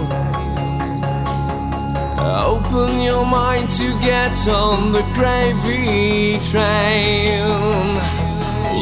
Open 2.19 3.01
your 3.01 3.25
mind 3.25 3.69
to 3.71 3.87
get 3.99 4.35
on 4.47 4.93
the 4.93 5.03
gravy 5.13 6.39
train. 6.39 7.43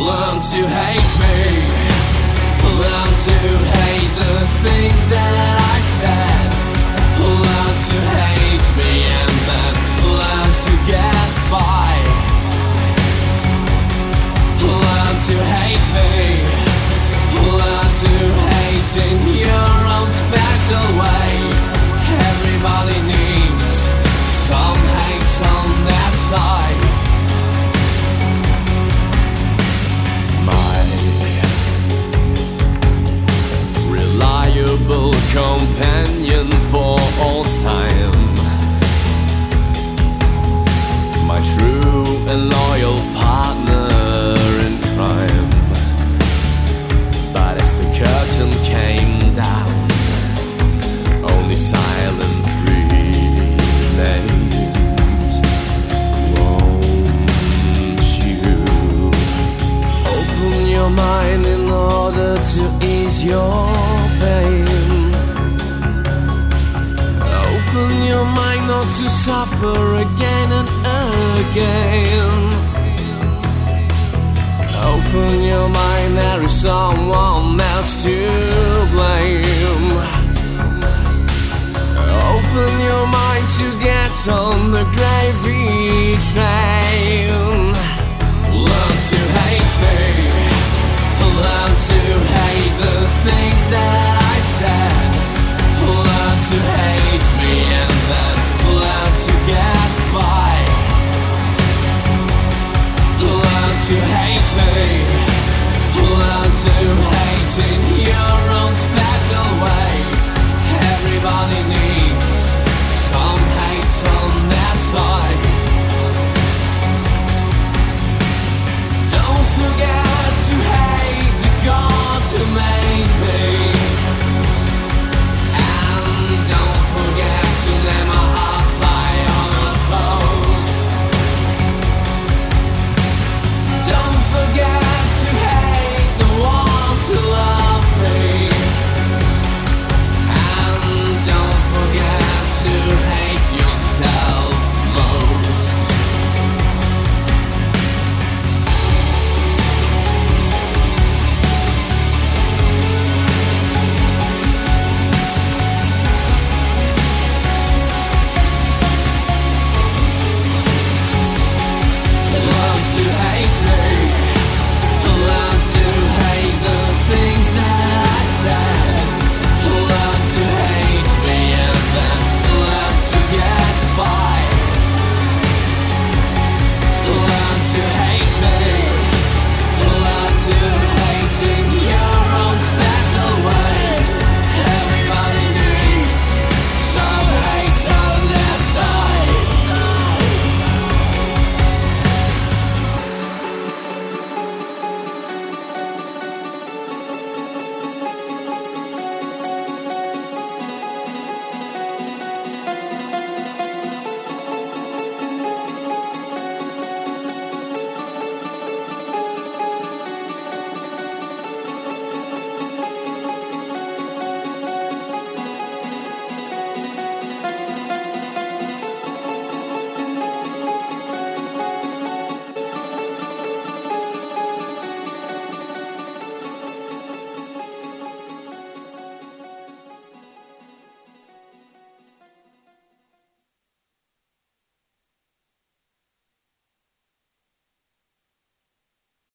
Learn 0.08 0.38
to 0.52 0.60
hate 0.78 1.14
me. 1.24 1.38
Learn 2.82 3.12
to 3.28 3.38
hate 3.74 4.14
the 4.22 4.36
things 4.64 5.02
that 5.14 5.34
I 5.60 5.78
said. 5.98 6.50
Learn 7.20 7.76
to 7.90 7.98
hate 8.16 8.27
me 8.78 9.17